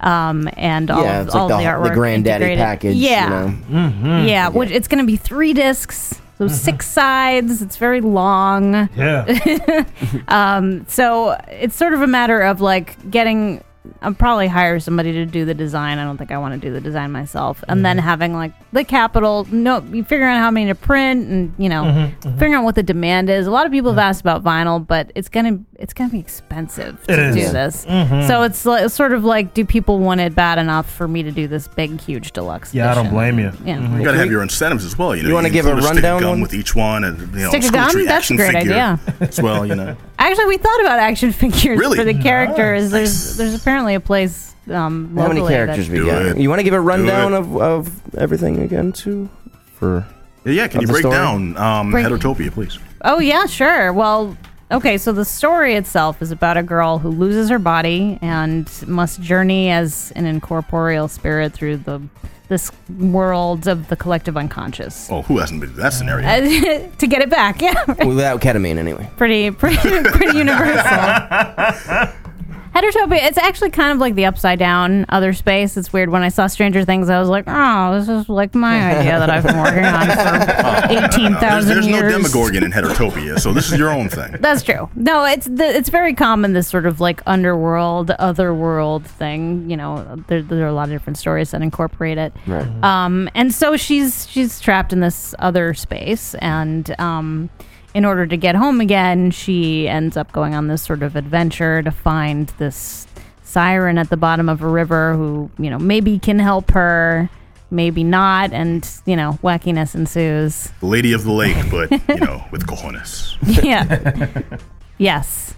[0.00, 2.58] Um and all Yeah, of, it's all the- of the the artwork granddaddy integrated.
[2.64, 4.48] package, you Yeah, yeah.
[4.48, 6.54] Which it's going to be three discs, so mm-hmm.
[6.54, 7.60] six sides.
[7.62, 8.88] It's very long.
[8.96, 9.84] Yeah.
[10.28, 13.62] Um, so it's sort of a matter of like getting.
[14.02, 15.98] I'll probably hire somebody to do the design.
[15.98, 17.62] I don't think I want to do the design myself.
[17.68, 18.06] And then mm-hmm.
[18.06, 21.84] having like the capital, no, you figure out how many to print, and you know,
[21.84, 22.32] mm-hmm, mm-hmm.
[22.32, 23.46] figuring out what the demand is.
[23.46, 27.02] A lot of people have asked about vinyl, but it's gonna it's gonna be expensive
[27.06, 27.52] to It do is.
[27.52, 27.82] this.
[28.28, 31.22] So it's, like, it's sort of like, do people want it bad enough for me
[31.22, 32.74] to do this big, huge deluxe?
[32.74, 33.52] Yeah, I don't blame you.
[33.64, 33.96] Yeah.
[33.96, 35.14] You gotta have your incentives as well.
[35.14, 37.42] You, know, You wanna give a include stick rundown of with each one, and you
[37.42, 38.06] know, Stick a school gum?
[38.06, 39.00] That's a great idea.
[39.20, 39.64] as well.
[39.64, 41.96] You know, Actually, we thought about action figures Really?
[41.96, 42.90] for the characters.
[42.90, 44.54] There's there's apparently a place.
[44.70, 46.22] Um, How many locally characters we Do got?
[46.26, 46.38] it.
[46.38, 49.28] You want to give a rundown of, of everything again, too?
[49.76, 50.06] For
[50.44, 50.52] yeah.
[50.52, 51.14] yeah can Of you the break story?
[51.16, 52.78] down um, Break- Heterotopia, please?
[53.02, 53.92] Oh yeah, sure.
[53.92, 54.36] Well,
[54.72, 54.98] okay.
[54.98, 59.70] So the story itself is about a girl who loses her body and must journey
[59.70, 62.00] as an incorporeal spirit through the
[62.48, 66.26] this world of the collective unconscious Oh, who hasn't been to that scenario?
[66.26, 67.60] Uh, to get it back.
[67.60, 69.08] Yeah, without ketamine, anyway.
[69.16, 70.82] pretty pretty pretty universal.
[72.74, 75.76] Heterotopia, it's actually kind of like the upside down other space.
[75.76, 76.10] It's weird.
[76.10, 79.30] When I saw Stranger Things, I was like, oh, this is like my idea that
[79.30, 82.12] I've been working on for There's, 18,000 there's no years.
[82.12, 84.36] Demogorgon in Heterotopia, so this is your own thing.
[84.40, 84.88] That's true.
[84.94, 89.68] No, it's the, it's very common this sort of like underworld, otherworld thing.
[89.68, 92.32] You know, there, there are a lot of different stories that incorporate it.
[92.46, 92.66] Right.
[92.84, 97.50] Um, and so she's she's trapped in this other space, and um,
[97.98, 101.82] in order to get home again, she ends up going on this sort of adventure
[101.82, 103.08] to find this
[103.42, 107.28] siren at the bottom of a river who you know maybe can help her,
[107.72, 110.70] maybe not, and you know wackiness ensues.
[110.78, 113.36] The Lady of the Lake, but you know, with cojones.
[113.64, 114.58] yeah.
[114.98, 115.54] yes.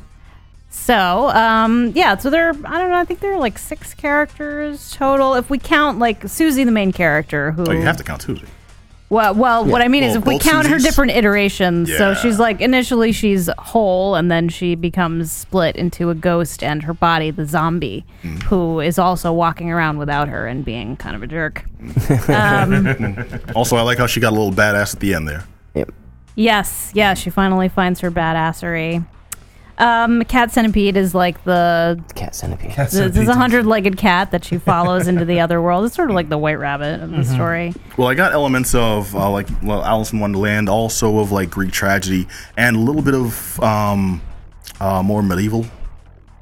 [0.70, 4.92] So, um, yeah, so there, I don't know, I think there are like six characters
[4.92, 5.34] total.
[5.34, 7.66] If we count like Susie, the main character, who.
[7.68, 8.46] Oh, you have to count Susie.
[9.10, 11.94] Well, well, what I mean is if we both count her different iterations.
[11.96, 16.82] So she's like, initially she's whole, and then she becomes split into a ghost and
[16.84, 18.42] her body, the zombie, Mm.
[18.44, 21.64] who is also walking around without her and being kind of a jerk.
[22.28, 23.16] um,
[23.56, 25.44] Also, I like how she got a little badass at the end there.
[25.74, 25.90] Yep.
[26.36, 29.04] Yes, yeah, she finally finds her badassery.
[29.80, 32.70] Um, cat centipede is like the Cat centipede.
[32.72, 35.86] Cat this is a hundred-legged cat that she follows into the other world.
[35.86, 37.34] It's sort of like the White Rabbit of the Mm-hmm.
[37.34, 37.74] story.
[37.96, 41.72] Well, I got elements of uh, like well, Alice in Wonderland, also of like Greek
[41.72, 44.20] tragedy, and a little bit of um,
[44.80, 45.64] uh, more medieval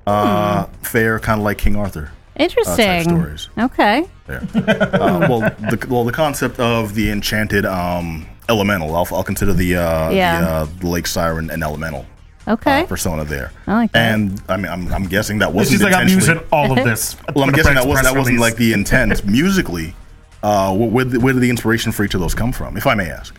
[0.06, 2.10] uh, fare, kind of like King Arthur.
[2.36, 3.02] Interesting.
[3.02, 3.48] stories.
[3.58, 4.06] Okay.
[4.26, 4.40] There.
[4.54, 9.76] uh, well, the well the concept of the enchanted um, elemental, I'll, I'll consider the
[9.76, 10.40] uh, Yeah.
[10.40, 12.06] the, uh, the Lake Siren an elemental
[12.48, 12.82] Okay.
[12.82, 13.52] uh, persona there.
[13.66, 14.14] I like that.
[14.14, 17.16] And I mean, I'm, I'm guessing that wasn't She's like, I'm using all of this.
[17.34, 19.94] Well, I'm guessing that wasn't that wasn't like the intent musically.
[20.42, 22.94] Uh, where, did- where did the inspiration for each of those come from, if I
[22.94, 23.34] may ask?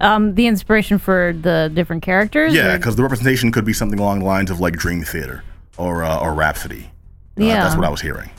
[0.00, 2.52] um, the inspiration for the different characters.
[2.52, 5.44] Yeah, because the representation could be something along the lines of like Dream Theater
[5.76, 6.90] or uh, or Rhapsody.
[7.38, 7.62] Uh, Yeah.
[7.62, 8.30] that's what I was hearing.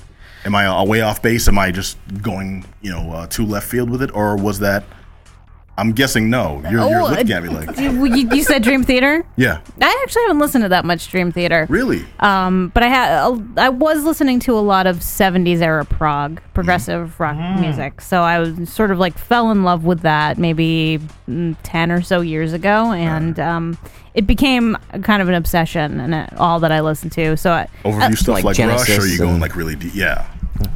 [0.46, 1.48] Am I uh, way off base?
[1.48, 4.84] Am I just going, you know, uh, too left field with it, or was that?
[5.76, 6.62] I'm guessing no.
[6.70, 9.26] You're, you're Oh, looking uh, at me like, you, you- you said Dream Theater.
[9.38, 11.66] yeah, I actually haven't listened to that much Dream Theater.
[11.70, 12.06] really.
[12.20, 17.20] Um, but I had I was listening to a lot of '70s era prog, progressive
[17.20, 18.02] rock music.
[18.02, 22.02] So I was sort of like fell in love with that maybe mm, ten or
[22.04, 23.78] so years ago, and um,
[24.14, 27.36] it became kind of an obsession and it, all that I listened to.
[27.36, 29.96] So I, Overview stuff like like, Rush, or are you going like really deep?
[29.96, 30.28] Yeah.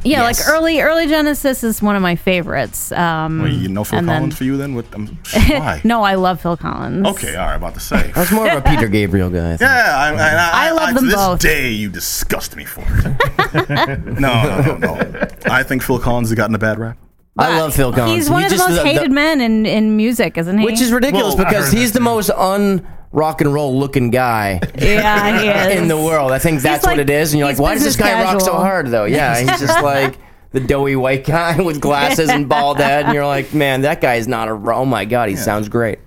[0.04, 0.38] Yeah, Yes.
[0.46, 2.92] like early early Genesis is one of my favorites.
[2.92, 4.74] Um, Well, you know Phil and then- Collins for you then?
[4.74, 4.86] What?
[4.94, 5.06] Um,
[5.48, 5.80] why?
[5.84, 7.06] no, I love Phil Collins.
[7.06, 7.56] Okay, all right.
[7.56, 8.12] About to say.
[8.14, 9.52] I was more of a Peter Gabriel guy.
[9.52, 9.56] I.
[9.60, 11.40] Yeah, I, I, I love to them this both.
[11.40, 14.04] day, you disgust me for it.
[14.20, 15.28] no, no, no, no.
[15.46, 16.96] I think Phil Collins has gotten a bad rap.
[17.36, 18.14] I love Phil Collins.
[18.14, 20.64] He's one He of the just- most hated men in, in music, isn't he?
[20.64, 24.60] Which is ridiculous Well, because he's that the most un rock and roll looking guy
[24.78, 25.78] yeah, he is.
[25.80, 26.30] in the world.
[26.32, 27.32] I think that's like- what it is.
[27.32, 29.04] And you're like, why does this business guy rock so hard though?
[29.04, 30.16] Yeah, he's just like
[30.52, 34.14] the doughy white guy with glasses and bald head, and you're like, man, that guy
[34.16, 34.54] is not a.
[34.54, 35.98] ro- Oh my god, he sounds great.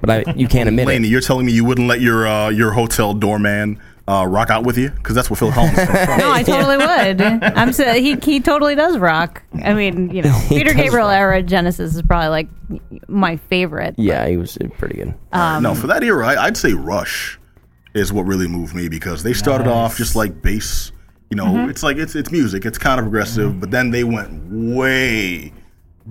[0.00, 1.10] But I, you can't admit Laney, it.
[1.10, 3.80] you're telling me you wouldn't let your uh, your hotel doorman
[4.10, 4.90] uh, rock out with you?
[4.90, 6.18] Because that's what Phil Collins comes from.
[6.18, 7.22] No, I totally would.
[7.22, 9.42] I'm so, he he totally does rock.
[9.62, 11.16] I mean, you know, Peter Gabriel rock.
[11.16, 12.48] era Genesis is probably like
[13.08, 13.94] my favorite.
[13.98, 15.14] Yeah, he was pretty good.
[15.32, 17.38] Um, no, for that era, I, I'd say Rush
[17.94, 20.92] is what really moved me because they started off just like bass.
[21.30, 21.70] You know, Mm-hmm.
[21.70, 22.64] it's like it's it's music.
[22.66, 25.52] It's kind of progressive, but then they went way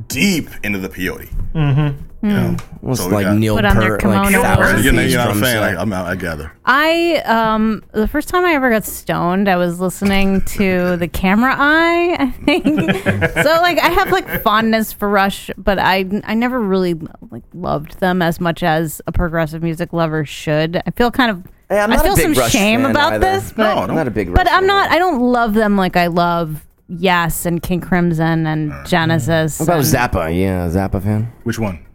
[0.08, 1.30] deep into the peyote.
[1.54, 2.06] Mm-hmm.
[2.22, 4.42] You know, was so like got- Neil Put on their Peart, like kimonos.
[4.42, 5.78] thousand You're, not- you're not a from fan, set.
[5.78, 6.52] I, I'm, I gather.
[6.66, 11.56] I um the first time I ever got stoned, I was listening to the Camera
[11.58, 12.18] Eye.
[12.20, 12.66] I think
[13.36, 13.60] so.
[13.62, 16.96] Like I have like fondness for Rush, but I I never really
[17.32, 20.82] like loved them as much as a progressive music lover should.
[20.86, 21.46] I feel kind of.
[21.70, 23.20] Hey, I'm I not a feel some Rush shame about either.
[23.40, 24.34] this, but No, I'm not a big.
[24.34, 24.68] but I'm fan.
[24.68, 24.92] not.
[24.92, 29.60] I don't love them like I love Yes and King Crimson and Genesis.
[29.60, 30.36] What about and- Zappa?
[30.40, 31.32] Yeah, Zappa fan.
[31.44, 31.86] Which one?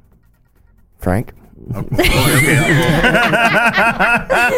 [0.98, 1.32] Frank.
[1.74, 1.82] All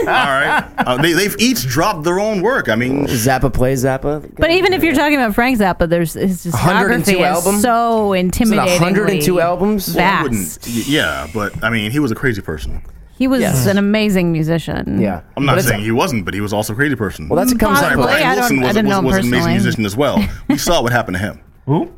[0.05, 0.65] right.
[0.79, 2.69] Uh, they, they've each dropped their own work.
[2.69, 4.29] I mean, Zappa plays Zappa.
[4.37, 7.63] But even if you're talking about Frank Zappa, there's his 102 discography is albums?
[7.63, 8.81] so intimidating.
[8.83, 9.97] 102 albums?
[9.97, 10.59] I wouldn't.
[10.67, 12.83] y- Yeah, but I mean, he was a crazy person.
[13.17, 13.67] He was Yes.
[13.67, 15.01] an amazing musician.
[15.01, 17.29] Yeah, I'm not But it's- saying he wasn't, but he was also a crazy person.
[17.29, 18.05] Well, that's a comes Possibly.
[18.05, 18.09] out.
[18.09, 19.53] Brian I don't- Wilson I was, didn't was, him was an amazing personally.
[19.55, 20.25] musician as well.
[20.49, 21.91] We saw what happened to him Who?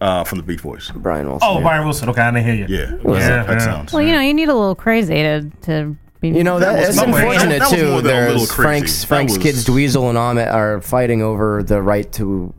[0.00, 0.90] uh, from the Beach Boys.
[0.96, 1.46] Brian Wilson.
[1.50, 1.62] Oh, yeah.
[1.62, 2.08] Brian Wilson.
[2.08, 2.66] Okay, I didn't hear you.
[2.68, 3.58] Yeah, Yeah, that yeah.
[3.58, 3.92] sounds.
[3.92, 6.28] Well, you know, you need a little crazy to to be.
[6.30, 7.76] You know that, was that's not more- unfortunate that was too.
[7.78, 8.02] than a little
[8.38, 8.62] There's crazy.
[8.62, 12.52] Frank's That Frank's was- kids Dweezil and Ahmet are fighting over the right to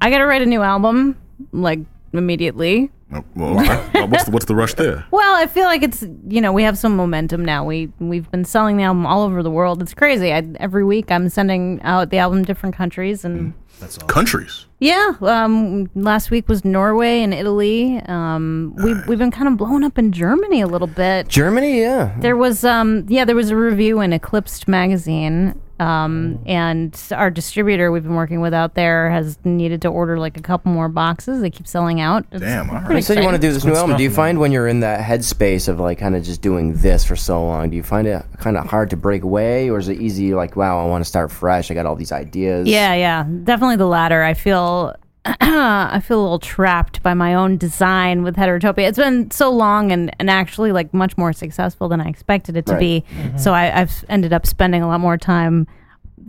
[0.00, 1.18] I gotta write a new album,
[1.52, 1.80] like
[2.18, 2.90] immediately.
[3.36, 3.54] Well.
[3.54, 5.06] What's the, what's the rush there?
[5.12, 7.64] Well, I feel like it's you know we have some momentum now.
[7.64, 9.80] We we've been selling the album all over the world.
[9.80, 10.32] It's crazy.
[10.32, 13.60] I, every week I'm sending out the album to different countries, and hmm.
[14.06, 14.66] Countries.
[14.80, 18.00] yeah, um, last week was Norway and Italy.
[18.06, 21.28] Um, we we've been kind of blowing up in Germany a little bit.
[21.28, 22.14] Germany, yeah.
[22.20, 27.90] There was um yeah there was a review in Eclipsed magazine um and our distributor
[27.90, 31.40] we've been working with out there has needed to order like a couple more boxes.
[31.40, 32.24] They keep selling out.
[32.30, 32.70] It's Damn.
[32.70, 33.02] All You right.
[33.04, 33.96] said you want to do this new album.
[33.96, 36.74] Do you stuff, find when you're in that headspace of like kind of just doing
[36.76, 39.80] this for so long, do you find it kind of hard to break away, or
[39.80, 40.32] is it easy?
[40.32, 41.72] Like, wow, I want to start fresh.
[41.72, 42.68] I got all these ideas.
[42.68, 44.22] Yeah, yeah, definitely the latter.
[44.22, 44.94] I feel
[45.24, 48.88] I feel a little trapped by my own design with Heterotopia.
[48.88, 52.66] It's been so long and, and actually like much more successful than I expected it
[52.66, 52.80] to Right.
[52.80, 53.04] be.
[53.38, 55.66] So I, I've ended up spending a lot more time,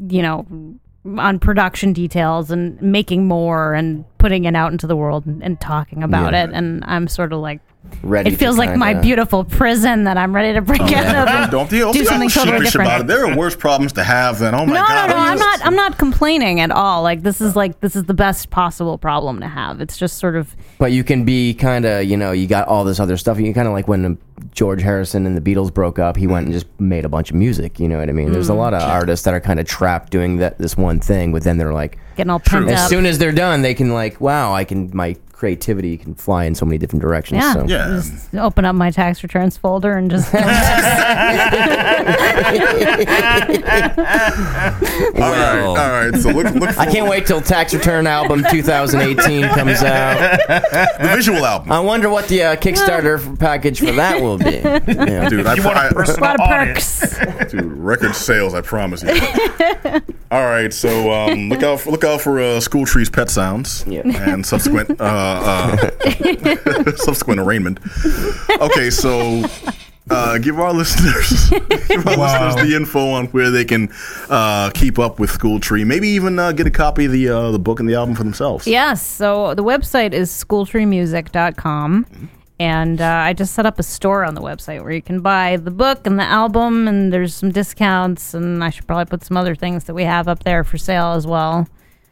[0.10, 0.46] you know,
[1.18, 5.60] on production details and making more and putting it out into the world and, and
[5.60, 6.46] talking about Yeah.
[6.46, 6.52] it.
[6.54, 7.60] And I'm sort of like
[8.04, 8.32] ready.
[8.32, 11.28] it feels to like my kinda- beautiful prison that I'm ready to break out of.
[11.28, 12.90] and Don't feel do don't something feel totally sheepish different.
[12.92, 13.08] about it.
[13.08, 15.10] There are worse problems to have than oh my no, god.
[15.10, 15.20] no, no.
[15.22, 15.68] I'm just- not.
[15.68, 17.02] I'm not complaining at all.
[17.04, 19.82] Like this is like this is the best possible problem to have.
[19.82, 22.84] It's just sort of But you can be kind of, you know, you got all
[22.84, 23.40] this other stuff.
[23.40, 24.18] You kind of like when um,
[24.52, 27.36] George Harrison and the Beatles broke up, he went and just made a bunch of
[27.36, 27.80] music.
[27.80, 28.32] You know what I mean?
[28.32, 31.32] There's a lot of artists that are kind of trapped doing that this one thing,
[31.32, 32.90] but then they're like, getting all pumped as up.
[32.90, 36.56] soon as they're done, they can like, wow, I can my creativity can fly in
[36.56, 37.42] so many different directions.
[37.44, 37.66] yeah, So.
[37.68, 37.88] Yeah.
[38.02, 40.42] Just open up my tax returns folder and just All
[45.32, 45.64] right.
[45.66, 46.16] All right.
[46.16, 50.40] So look look I can't wait till Tax Return Album 2018 comes out.
[50.48, 51.72] the visual album.
[51.72, 54.46] I wonder what the uh, Kickstarter package for that will be.
[54.46, 55.28] Yeah.
[55.30, 57.50] Dude, I, You want I, a a personal lot of perks.
[57.52, 59.10] dude, record sales, I promise you.
[60.32, 64.02] All right, so um, look out for, look out for uh, Schooltree's Pet Sounds Yeah.
[64.06, 67.80] and subsequent uh, uh, subsequent arraignment.
[68.62, 69.44] Okay, so
[70.10, 71.50] uh, give our listeners
[71.88, 72.48] give our Wow.
[72.50, 73.90] listeners the info on where they can
[74.30, 75.86] uh, keep up with Schooltree.
[75.86, 78.24] Maybe even uh, get a copy of the uh, the book and the album for
[78.24, 78.68] themselves.
[78.68, 79.02] yes.
[79.06, 82.30] So the website is schooltreemusic.com.
[82.58, 85.58] And uh, I just set up a store on the website where you can buy
[85.58, 88.34] the book and the album, and there's some discounts.
[88.34, 91.12] And I should probably put some other things that we have up there for sale
[91.12, 91.68] as well.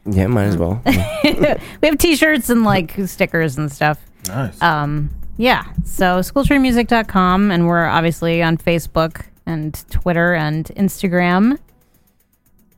[0.05, 0.81] Yeah, might as well.
[0.85, 3.99] we have t-shirts and like stickers and stuff.
[4.27, 4.61] Nice.
[4.61, 5.65] Um, yeah.
[5.85, 11.57] So schooltreemusic.com and we're obviously on Facebook and Twitter and Instagram.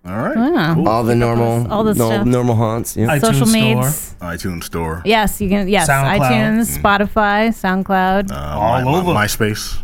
[0.08, 0.76] All right, Yeah.
[0.76, 0.88] cool.
[0.88, 2.28] All the normal, All the no- stuff.
[2.28, 2.96] normal haunts.
[2.96, 3.08] Yeah.
[3.08, 3.62] iTunes Social Store.
[3.62, 4.16] meds.
[4.20, 6.20] iTunes Store, Yes, you can yes, SoundCloud.
[6.20, 9.14] iTunes, Spotify, SoundCloud, uh, All my, over.
[9.14, 9.80] my, MySpace.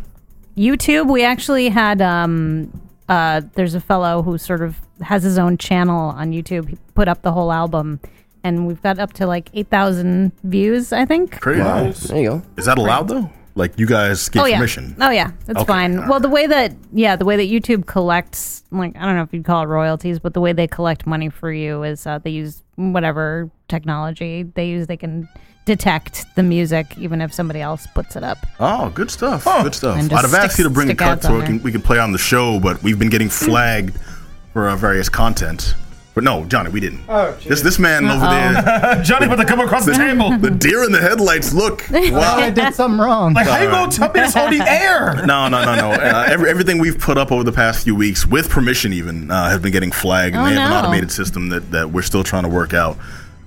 [0.56, 1.10] YouTube.
[1.10, 2.72] We actually had um
[3.12, 6.70] uh there's a fellow who sort of has his own channel on YouTube.
[6.70, 8.00] He put up the whole album
[8.44, 11.40] and we've got up to like 8,000 views, I think.
[11.42, 11.84] Pretty Wow.
[11.84, 12.04] nice.
[12.10, 12.42] There you go.
[12.58, 13.30] Is that allowed though?
[13.54, 14.58] Like you guys get oh yeah.
[14.58, 14.96] permission?
[15.02, 16.00] Oh yeah, that's Okay, fine.
[16.00, 19.24] all Well, the way that yeah, the way that YouTube collects like I don't know
[19.24, 22.18] if you'd call it royalties, but the way they collect money for you is uh,
[22.20, 24.88] they use whatever technology they use.
[24.88, 25.28] They can
[25.66, 28.38] detect the music even if somebody else puts it up.
[28.60, 29.44] Oh, good stuff.
[29.46, 29.98] Good stuff.
[29.98, 32.00] I'd have asked you to bring a stick cut so we can, we can play
[32.00, 33.98] on the show, but we've been getting flagged
[34.54, 35.76] for uh, various content.
[36.14, 37.04] But no, Johnny, we didn't.
[37.08, 40.38] Oh, this this man over there, Johnny about to come across the table.
[40.40, 41.54] the deer in the headlights.
[41.54, 43.34] Look, I did something wrong.
[43.34, 45.16] Like, how you gonna tell me this on the air?
[45.26, 45.92] No, no, no, no.
[45.92, 49.50] Uh, every, everything we've put up over the past few weeks, with permission even, uh,
[49.52, 50.36] has been getting flagged.
[50.36, 52.98] And Oh, they have an automated system that, that we're still trying to work out.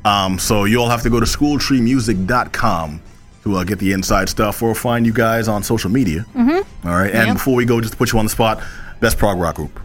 [0.04, 3.02] Um, so you all have to go to schooltreemusic.com
[3.44, 6.24] to uh, get the inside stuff or find you guys on social media.
[6.34, 6.88] Mm-hmm.
[6.88, 7.10] All right.
[7.12, 7.36] And Yep.
[7.36, 8.62] before we go, just to put you on the spot,
[9.00, 9.80] best prog rock group.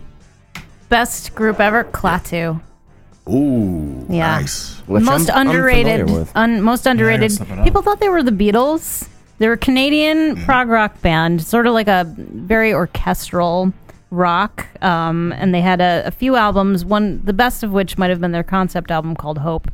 [0.89, 2.61] Best group ever, Klaatu.
[3.29, 4.37] Ooh, Yeah.
[4.39, 4.81] nice.
[4.87, 6.01] Which most I'm underrated.
[6.01, 6.31] unfamiliar with.
[6.35, 7.39] Un, most underrated.
[7.39, 7.63] look it up.
[7.63, 9.07] People thought they were the Beatles.
[9.37, 13.71] They're a Canadian prog rock band, sort of like a very orchestral
[14.11, 14.67] rock.
[14.83, 16.83] Um, and they had a, a few albums.
[16.83, 19.69] One, the best of which might have been their concept album called Hope.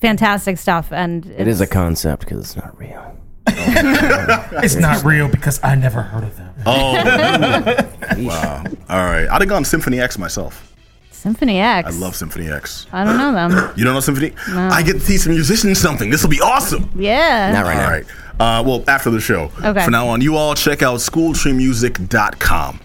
[0.00, 3.18] It's fantastic stuff, and It is a concept because it's not real.
[4.62, 6.54] It's not real because I never heard of them.
[6.64, 6.94] Oh,
[8.18, 8.64] wow.
[8.88, 9.28] All right.
[9.28, 10.74] I'd have gone Symphony X myself.
[11.10, 11.86] Symphony X.
[11.86, 12.86] I love Symphony X.
[12.92, 13.72] I don't know them.
[13.76, 14.32] You don't know Symphony?
[14.48, 16.08] I get to teach some musicians something.
[16.08, 16.90] This will be awesome.
[16.96, 17.52] Yeah.
[17.52, 17.90] Not right All now.
[17.90, 18.06] right.
[18.40, 19.50] Uh, well, after the show.
[19.62, 19.82] Okay.
[19.84, 22.80] From now on, you all check out schooltreemusic.com.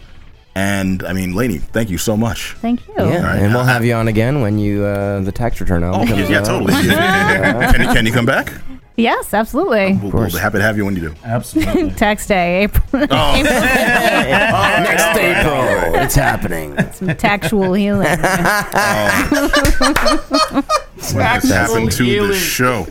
[0.58, 2.54] And I mean, Laney, thank you so much.
[2.62, 2.94] Thank you.
[2.98, 3.40] Yeah, right.
[3.42, 6.20] and we'll have you on again when you uh, the tax return album Oh, comes
[6.22, 6.46] yeah, yeah, out.
[6.46, 6.74] totally.
[6.88, 7.72] Yeah.
[7.74, 8.54] can, you, can you come back?
[8.98, 10.00] Yes, absolutely.
[10.02, 11.16] We'll, we'll be happy to have you when you do.
[11.26, 11.92] Absolutely.
[11.98, 13.06] Tax day, April.
[13.12, 13.42] Oh.
[14.86, 16.78] Next April, it's happening.
[16.94, 18.08] Some tactual healing.
[18.08, 18.20] What
[21.26, 22.40] has happened to the healing.
[22.40, 22.88] show?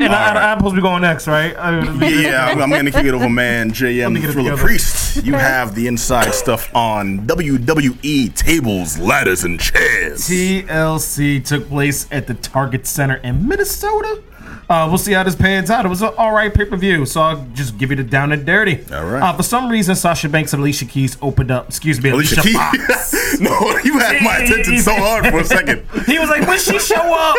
[0.00, 1.56] And I, I, I'm supposed to be going next, right?
[1.58, 3.70] I mean, Yeah, I'm, I'm going to kick it over, man.
[3.72, 4.56] JM get it Thriller.
[4.56, 5.24] Priest.
[5.24, 10.20] You have the inside stuff on WWE tables, ladders, and chairs.
[10.28, 14.22] TLC took place at the Target Center in Minnesota.
[14.70, 15.86] Uh, we'll see how this pans out.
[15.86, 18.32] It was an all right pay per view, so I'll just give you the down
[18.32, 18.84] and dirty.
[18.92, 19.22] All right.
[19.22, 21.68] Uh, for some reason, Sasha Banks and Alicia Keys opened up.
[21.68, 23.14] Excuse me, Alicia Alicia, Keys.
[23.40, 23.50] No,
[23.84, 25.86] you had my attention so hard for a second.
[26.06, 27.36] He was like, "When she show up?"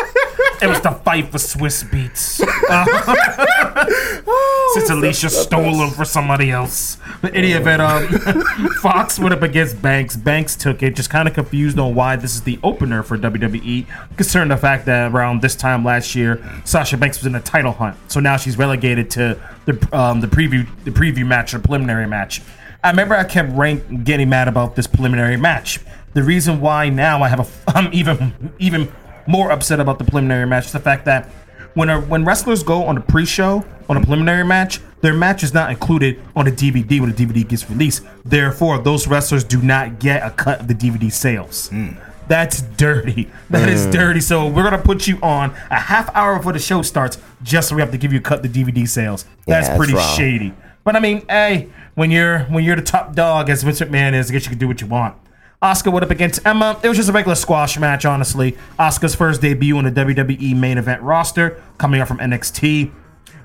[0.62, 2.40] It was the fight for Swizz Beatz.
[4.74, 6.98] Since Alicia stole them for somebody else.
[7.22, 8.08] But any event, um,
[8.82, 10.16] Fox went up against Banks.
[10.16, 13.88] Banks took it, just kind of confused on why this is the opener for WWE,
[14.16, 17.72] considering the fact that around this time last year, Sasha Banks was in a title
[17.72, 17.98] hunt.
[18.12, 22.42] So now she's relegated to the um, the preview the preview match, the preliminary match.
[22.84, 25.80] I remember I kept rank getting mad about this preliminary match.
[26.14, 28.92] The reason why now I have a I'm even even
[29.30, 31.28] more upset about the preliminary match is the fact that
[31.76, 35.54] when a, when wrestlers go on a pre-show on a preliminary match, their match is
[35.54, 38.04] not included on the DVD when the DVD gets released.
[38.26, 41.70] Therefore, those wrestlers do not get a cut of the DVD sales.
[41.70, 41.92] Hmm.
[42.28, 43.30] That's dirty.
[43.52, 43.92] That is hmm.
[43.92, 44.20] dirty.
[44.20, 47.76] So we're gonna put you on a half hour before the show starts, just so
[47.76, 49.26] we have to give you a cut the DVD sales.
[49.46, 50.18] That's that's pretty wrong.
[50.18, 50.54] shady.
[50.84, 54.30] But I mean, hey, when you're when you're the top dog, as Vince McMahon is,
[54.30, 55.16] I guess you can do what you want.
[55.62, 56.80] Asuka went up against Emma.
[56.82, 58.58] It was just a regular squash match, honestly.
[58.80, 62.92] Asuka's first debut on the WWE main event roster, coming up from NXT.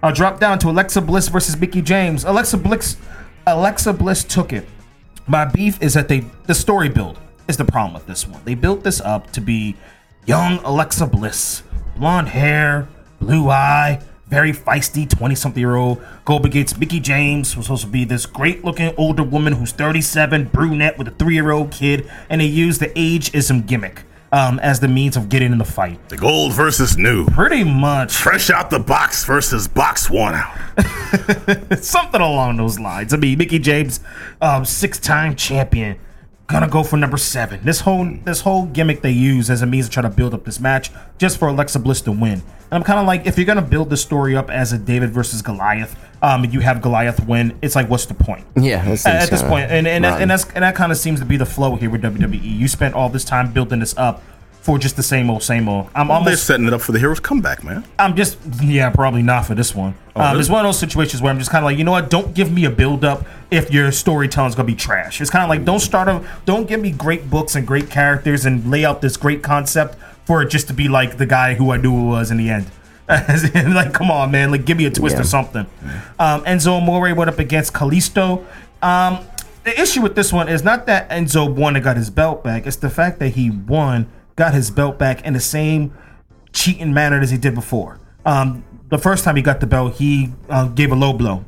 [0.01, 2.25] Uh, drop down to Alexa Bliss versus Mickie James.
[2.25, 2.97] Alexa Bliss,
[3.49, 4.69] Alexa Bliss took it.
[5.27, 8.41] My beef is that they the story build is the problem with this one.
[8.45, 9.75] They built this up to be
[10.25, 11.65] young Alexa Bliss,
[11.97, 12.87] blonde hair,
[13.19, 14.01] blue eye,
[14.35, 16.05] very feisty 20 something year old.
[16.25, 19.71] Go up against Mickie James, who's supposed to be this great looking older woman who's
[19.71, 24.59] 37, brunette with a three year old kid, and they use the ageism gimmick um,
[24.59, 26.09] as the means of getting in the fight.
[26.09, 27.27] The gold versus new.
[27.27, 28.13] Pretty much.
[28.13, 31.79] Fresh out the box versus box one out.
[31.79, 33.15] something along those lines.
[33.15, 34.01] I mean, Mickie James,
[34.41, 35.97] um, six-time champion,
[36.47, 37.61] gonna go for number seven.
[37.65, 40.45] This whole this whole gimmick they use as a means to try to build up
[40.45, 42.43] this match just for Alexa Bliss to win.
[42.43, 42.43] And
[42.73, 45.43] I'm kind of like, if you're gonna build the story up as a David versus
[45.43, 48.47] Goliath, um, you have Goliath win, it's like, what's the point?
[48.57, 50.99] Yeah, at, at this kinda point, and and, that, and that's and that kind of
[50.99, 52.41] seems to be the flow here with WWE.
[52.43, 54.23] You spent all this time building this up
[54.65, 55.91] for just the same old, same old.
[55.95, 57.85] I'm They're almost setting it up for the hero's comeback, man.
[57.99, 59.95] I'm just yeah, probably not for this one.
[60.17, 60.41] um, really?
[60.41, 62.09] It's one of those situations where I'm just kind of like, you know what?
[62.09, 65.21] Don't give me a build up if your storytelling's gonna be trash.
[65.21, 68.45] It's kind of like don't start a don't give me great books and great characters
[68.47, 71.71] and lay out this great concept for it just to be like the guy who
[71.71, 72.67] I knew it was in the end.
[73.09, 74.51] Like, come on, man!
[74.51, 75.21] Like, give me a twist Yeah.
[75.21, 75.67] or something.
[76.19, 78.45] Um, Enzo Amore went up against Kalisto.
[78.83, 79.19] Um,
[79.65, 82.67] the issue with this one is not that Enzo won and got his belt back;
[82.67, 85.93] it's the fact that he won, got his belt back in the same
[86.53, 87.99] cheating manner as he did before.
[88.25, 91.45] Um, the first time he got the belt, he uh, gave a low blow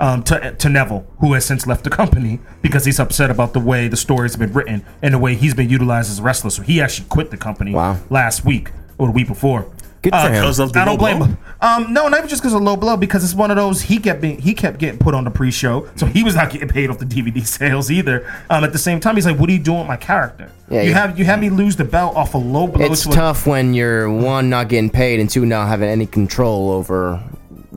[0.00, 3.60] um, to, to Neville, who has since left the company because he's upset about the
[3.60, 6.50] way the story's been written and the way he's been utilized as a wrestler.
[6.50, 7.98] So he actually quit the company Wow.
[8.10, 9.66] last week or the week before.
[10.00, 10.32] Good for Uh, him.
[10.34, 11.26] Because of the I don't blame blow?
[11.26, 11.38] him.
[11.60, 13.98] Um, no, not even just because of low blow, because it's one of those he
[13.98, 16.88] kept being he kept getting put on the pre-show, so he was not getting paid
[16.88, 18.24] off the DVD sales either.
[18.48, 20.52] Um, at the same time, he's like, "What are you doing with my character?
[20.70, 20.98] Yeah, you yeah.
[21.00, 23.44] have you have me lose the belt off a low blow It's to a- tough
[23.44, 27.20] when you're one not getting paid and two not having any control over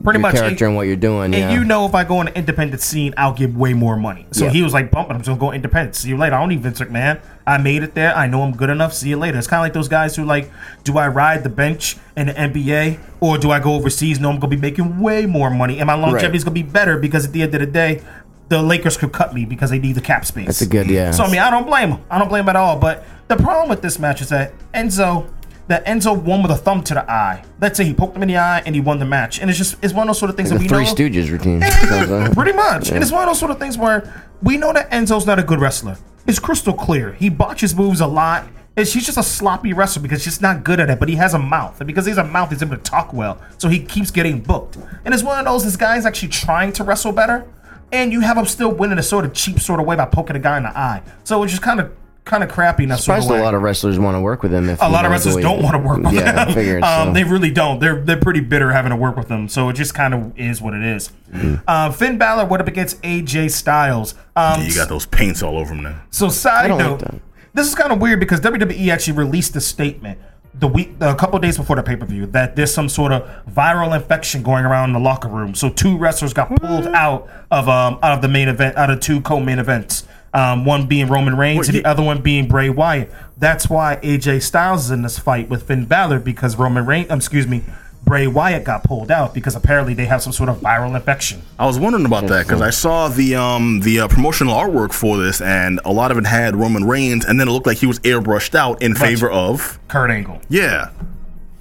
[0.04, 1.26] Pretty much, character and- and what you're doing.
[1.26, 1.52] And Yeah.
[1.52, 4.26] you know, if I go on an independent scene, I'll get way more money.
[4.32, 4.50] So Yeah.
[4.50, 5.12] he was like bumping.
[5.14, 5.94] I'm just gonna go independent.
[5.96, 6.34] See you later.
[6.36, 7.18] I don't need Vince McMahon.
[7.46, 8.16] I made it there.
[8.16, 8.92] I know I'm good enough.
[8.94, 9.38] See you later.
[9.38, 10.50] It's kind of like those guys who like,
[10.84, 14.18] do I ride the bench in the NBA or do I go overseas?
[14.20, 16.98] No, I'm gonna be making way more money, and my longevity is gonna be better
[16.98, 18.00] because at the end of the day,
[18.48, 20.46] the Lakers could cut me because they need the cap space.
[20.46, 21.10] That's a good yeah.
[21.12, 21.98] So I mean, I don't blame him.
[22.10, 22.76] I don't blame him at all.
[22.76, 25.24] But the problem with this match is that Enzo,
[25.68, 27.44] that Enzo won with a thumb to the eye.
[27.60, 29.58] Let's say he poked him in the eye and he won the match, and it's
[29.58, 30.94] just it's one of those sort of things the that we Three know.
[30.94, 31.60] Stooges routine.
[32.34, 32.90] Pretty much.
[32.90, 35.42] And it's one of those sort of things where we know that Enzo's not a
[35.42, 35.96] good wrestler.
[36.26, 37.12] It's crystal clear.
[37.12, 38.48] He botches moves a lot.
[38.74, 41.34] And she's just a sloppy wrestler because she's not good at it, but he has
[41.34, 41.78] a mouth.
[41.78, 43.38] And because he has a mouth, he's able to talk well.
[43.58, 44.78] So he keeps getting booked.
[45.04, 47.46] And it's one of those, this guy's actually trying to wrestle better.
[47.92, 50.36] And you have him still winning a sort of cheap sort of way by poking
[50.36, 51.02] a guy in the eye.
[51.24, 51.94] So it's just kind of
[52.24, 54.52] kind of crappy in that sort Surprised a lot of wrestlers want to work with
[54.54, 54.68] him.
[54.68, 56.48] If a lot of wrestlers don't want to work with Yeah, them.
[56.48, 56.82] I figured.
[56.84, 57.12] um, so.
[57.14, 57.80] They really don't.
[57.80, 59.48] They're they're pretty bitter having to work with them.
[59.48, 61.10] So it just kind of is what it is.
[61.30, 61.56] Mm-hmm.
[61.66, 64.14] Uh, Finn Balor went up against AJ Styles.
[64.36, 66.02] Um, You got those paints all over him now.
[66.10, 67.20] so side don't like note,
[67.54, 70.18] this is kind of weird because WWE actually released a statement
[70.54, 73.22] the week, a couple days before the pay per view, that there's some sort of
[73.46, 75.54] viral infection going around in the locker room.
[75.54, 79.00] So two wrestlers got pulled out of um out of the main event, out of
[79.00, 80.06] two co-main events.
[80.34, 83.12] Um, one being Roman Reigns and the other one being Bray Wyatt.
[83.36, 87.18] That's why AJ Styles is in this fight with Finn Balor because Roman Reigns, um,
[87.18, 87.62] excuse me,
[88.04, 91.42] Bray Wyatt got pulled out because apparently they have some sort of viral infection.
[91.58, 95.18] I was wondering about that because I saw the um the uh, promotional artwork for
[95.18, 97.86] this, and a lot of it had Roman Reigns, and then it looked like he
[97.86, 100.40] was airbrushed out in favor of Kurt Angle.
[100.48, 100.90] yeah.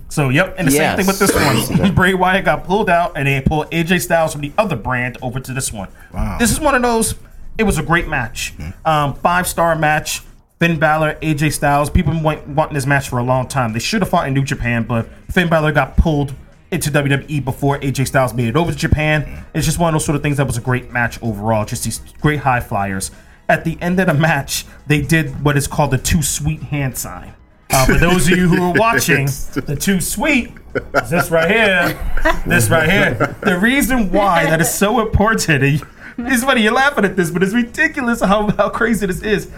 [0.10, 0.98] So yep, and the Yes.
[0.98, 1.94] same thing with this one.
[1.96, 5.40] Bray Wyatt got pulled out, and they pulled AJ Styles from the other brand over
[5.40, 5.88] to this one.
[6.14, 6.38] Wow.
[6.38, 7.16] This is one of those.
[7.62, 8.56] It was a great match,
[8.86, 10.22] um, five star match.
[10.60, 11.92] Finn Balor, AJ Styles.
[11.92, 12.24] People been
[12.56, 13.72] wanting this match for a long time.
[13.74, 16.34] They should have fought in New Japan, but Finn Balor got pulled
[16.72, 19.46] into WWE before AJ Styles made it over to Japan.
[19.54, 21.66] It's just one of those sort of things that was a great match overall.
[21.66, 23.12] Just these great high flyers.
[23.48, 26.98] At the end of the match, they did what is called the too sweet hand
[26.98, 27.36] sign.
[27.70, 30.52] Uh, for those of you who are watching, the too sweet
[30.96, 32.44] is this right here.
[32.48, 33.36] This right here.
[33.44, 35.84] The reason why that is so important.
[36.32, 39.50] It's funny you're laughing at this, but it's ridiculous how, how crazy this is.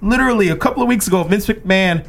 [0.00, 2.04] Literally, a couple of weeks ago, Vince McMahon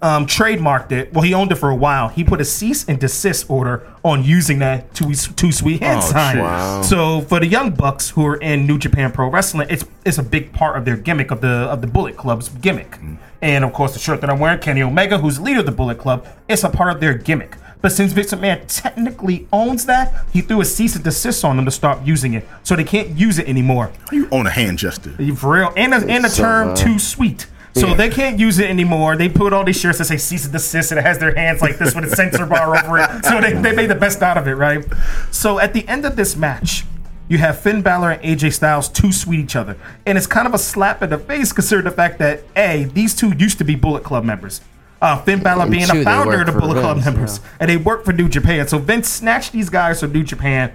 [0.00, 1.12] um, trademarked it.
[1.12, 2.08] Well, he owned it for a while.
[2.08, 6.10] He put a cease and desist order on using that two too sweet hand Oh,
[6.10, 6.38] sign.
[6.38, 6.82] wow.
[6.82, 10.22] So for the young bucks who are in New Japan Pro Wrestling, it's it's a
[10.24, 12.98] big part of their gimmick of the of the Bullet Club's gimmick.
[13.40, 15.98] And of course, the shirt that I'm wearing, Kenny Omega, who's leader of the Bullet
[15.98, 17.56] Club, it's a part of their gimmick.
[17.82, 21.64] But since Vince McMahon technically owns that, he threw a cease and desist on them
[21.64, 23.90] to stop using it, so they can't use it anymore.
[24.12, 25.10] You own a hand gesture.
[25.34, 28.58] For real, and the, and the So, term uh, "too sweet." So they can't use
[28.58, 29.16] it anymore.
[29.16, 31.62] They put all these shirts that say cease and desist, and it has their hands
[31.62, 33.24] like this with a censor bar over it.
[33.24, 34.84] So they, they made the best out of it, right?
[35.30, 36.84] So at the end of this match,
[37.28, 40.52] you have Finn Balor and AJ Styles too sweet each other, and it's kind of
[40.52, 43.74] a slap in the face considering the fact that a these two used to be
[43.74, 44.60] Bullet Club members.
[45.02, 47.50] Uh, Finn Balor being two, a founder of the for Bullet Club Vince, members, yeah.
[47.58, 48.68] and they work for New Japan.
[48.68, 50.72] So Vince snatched these guys from New Japan,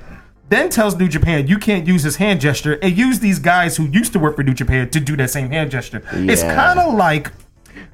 [0.50, 3.86] then tells New Japan you can't use this hand gesture, and use these guys who
[3.86, 6.04] used to work for New Japan to do that same hand gesture.
[6.12, 7.32] It's kind of like,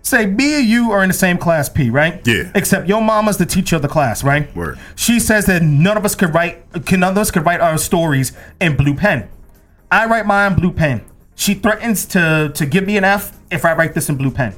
[0.02, 2.26] say, me and you are in the same class P, right?
[2.26, 2.52] Yeah.
[2.56, 4.54] Except your mama's the teacher of the class, right?
[4.56, 4.80] Word.
[4.96, 7.78] She says that none of us could write, can none of us could write our
[7.78, 9.30] stories in blue pen.
[9.92, 11.06] I write mine in blue pen.
[11.36, 14.56] She threatens to to give me an F if I write this in blue pen.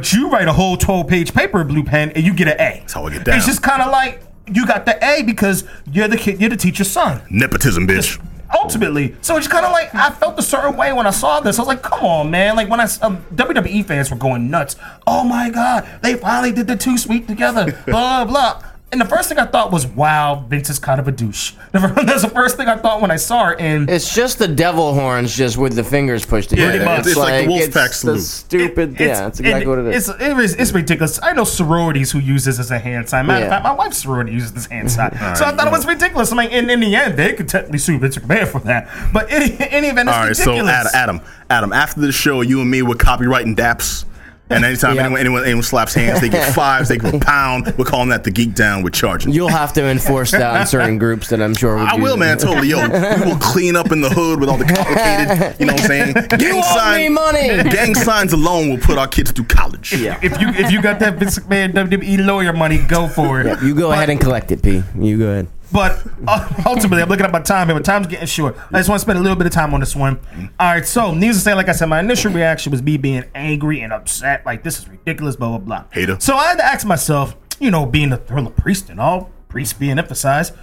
[0.00, 2.54] But you write a whole 12 page paper in blue pen and you get an
[2.54, 2.78] A.
[2.78, 3.36] That's how I get down.
[3.36, 6.56] It's just kind of like you got the A because you're the kid, you're the
[6.56, 7.20] teacher's son.
[7.28, 8.18] Nepotism, bitch.
[8.54, 11.58] Ultimately, so it's kind of like I felt a certain way when I saw this.
[11.58, 14.74] I was like, "Come on, man!" Like when I um, WWE fans were going nuts.
[15.06, 17.78] Oh my god, they finally did the too sweet together.
[17.86, 18.62] blah blah.
[18.92, 22.22] And the first thing I thought was, "Wow, Vince is kind of a douche." That's
[22.22, 23.60] the first thing I thought when I saw it.
[23.60, 26.72] And It's just the devil horns, just with the fingers pushed together.
[26.72, 27.06] Pretty much.
[27.06, 28.14] It's like the Wolfpack it's salute.
[28.16, 28.94] The stupid.
[28.94, 30.08] It's- yeah, that's exactly what it is.
[30.08, 31.20] It's, it is, it's ridiculous.
[31.22, 33.26] I know sororities who use this as a hand sign.
[33.26, 33.62] Matter of Yeah.
[33.62, 35.12] fact, my wife's sorority uses this hand sign.
[35.36, 36.32] so I thought it was ridiculous.
[36.32, 38.88] I mean, in, in the end, they could technically sue Vince McMahon for that.
[39.12, 40.92] But in any event, it's All right, so ridiculous.
[40.94, 44.04] Adam, Adam, Adam, after the show, you and me were copyrighting daps.
[44.50, 45.02] And anytime Yeah.
[45.04, 47.72] anyone, anyone anyone slaps hands, they get fives, they get a pound.
[47.78, 49.32] We're calling that the geek down with charging.
[49.32, 51.76] You'll have to enforce that on certain groups that I'm sure.
[51.76, 52.18] Would I use will, it.
[52.18, 52.38] man.
[52.38, 52.88] Totally, yo.
[52.88, 55.86] We will clean up in the hood with all the complicated, you know what I'm
[55.88, 56.14] saying?
[56.40, 57.48] You owe me money.
[57.70, 59.92] Gang signs alone will put our kids through college.
[59.92, 60.18] Yeah.
[60.22, 63.62] if you if you got that Vince McMahon WWE lawyer money, go for it.
[63.62, 64.82] You go ahead and collect it, P.
[64.98, 65.46] You go ahead.
[65.72, 67.76] But uh, ultimately, I'm looking at my time here.
[67.76, 68.56] My time's getting short.
[68.72, 70.18] I just want to spend a little bit of time on this one.
[70.58, 73.24] All right, so needless to say, like I said, my initial reaction was me being
[73.34, 74.44] angry and upset.
[74.44, 75.36] Like this is ridiculous.
[75.36, 75.84] Blah blah blah.
[75.92, 76.18] Hater.
[76.20, 79.78] So I had to ask myself, you know, being a thriller priest and all, priest
[79.78, 80.54] being emphasized,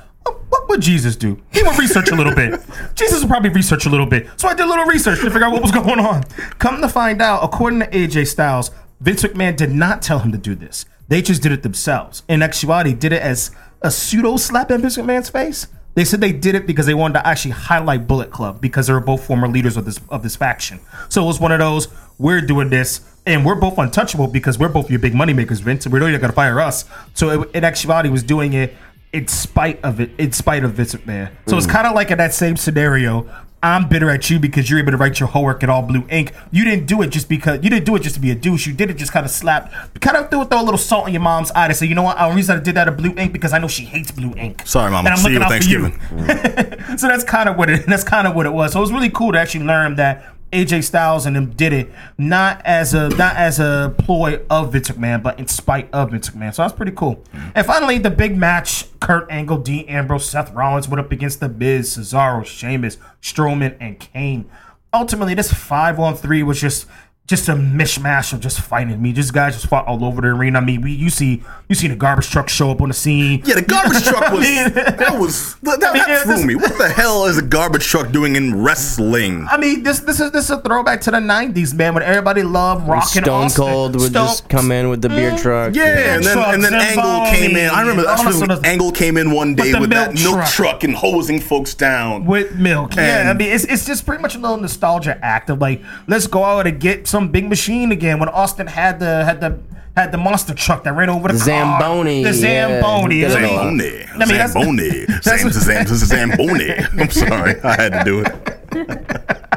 [0.50, 1.42] what would Jesus do?
[1.52, 2.60] He would research a little bit.
[2.96, 4.28] Jesus would probably research a little bit.
[4.38, 6.24] So I did a little research to figure out what was going on.
[6.60, 10.38] Come to find out, according to AJ Styles, Vince McMahon did not tell him to
[10.38, 10.86] do this.
[11.08, 12.24] They just did it themselves.
[12.28, 13.52] In actuality, did it as
[13.82, 15.68] a pseudo slap in Vince McMahon's face.
[15.96, 18.94] They said they did it because they wanted to actually highlight Bullet Club because they
[18.94, 20.80] were both former leaders of this of this faction.
[21.10, 21.88] So it was one of those
[22.20, 25.86] we're doing this and we're both untouchable because we're both your big money makers, Vince.
[25.86, 26.86] And we're not even to fire us.
[27.14, 28.74] So it, in actuality, was doing it
[29.12, 31.32] in spite of it, in spite of Vince McMahon.
[31.48, 31.72] So it's hmm.
[31.72, 33.30] kind of like in that same scenario.
[33.64, 36.32] I'm bitter at you because you're able to write your homework in all blue ink.
[36.52, 38.68] You didn't do it just because you didn't do it just to be a douche.
[38.68, 41.14] You did it just kind of slap, kind of throw, throw a little salt in
[41.14, 42.18] your mom's eye to say, you know what?
[42.18, 44.62] The reason I did that in blue ink because I know she hates blue ink.
[44.66, 45.10] Sorry, Mama.
[45.10, 46.98] And I'm See you looking at out for you.
[46.98, 47.86] So that's kind of what it.
[47.88, 48.74] That's kind of what it was.
[48.74, 51.90] So it was really cool to actually learn that AJ Styles and them did it
[52.18, 56.30] not as a not as a ploy of Vince McMahon, but in spite of Vince
[56.30, 56.54] McMahon.
[56.54, 57.24] So that's pretty cool.
[57.54, 61.50] And finally, the big match: Kurt Angle, Dean Ambrose, Seth Rollins went up against the
[61.50, 64.50] Miz, Cesaro, Sheamus, Strowman, and Kane.
[64.94, 66.88] Ultimately, this five on three was just
[67.28, 69.12] just a mishmash of just fighting me.
[69.12, 70.60] Just guys just fought all over the arena.
[70.60, 73.42] I mean, we you see you see the garbage truck show up on the scene.
[73.46, 76.56] Yeah, the garbage truck was that was that, that, mean, that threw this- me.
[76.56, 79.46] What the hell is a garbage truck doing in wrestling?
[79.52, 82.44] I mean, this this is this is a throwback to the '90s, man, when everybody
[82.44, 83.64] loved rocking Stone Austin.
[83.64, 85.76] Cold would Stone- just come in with the beer mm, truck.
[85.76, 87.70] Yeah, and then and then and Angle came in.
[87.70, 90.24] I remember Boney, that's when sorts Angle came in one day the with that milk
[90.24, 90.50] milk truck.
[90.50, 92.26] truck and hosing folks down.
[92.26, 92.96] with milk.
[92.96, 96.26] Yeah, I mean, it's, it's just pretty much a little nostalgia act of like, let's
[96.28, 98.20] go out and get some big machine again.
[98.20, 99.60] When Austin had the had the
[99.96, 101.80] had the monster truck that ran over the, The car.
[101.82, 102.80] Zamboni, the yeah.
[102.82, 103.58] Zamboni, Did it I mean, all.
[103.64, 106.72] Zamboni, I mean, that's- Zamboni, that's- Zam, Zam, Zam, Zamboni.
[107.02, 109.48] I'm sorry, I had to do it.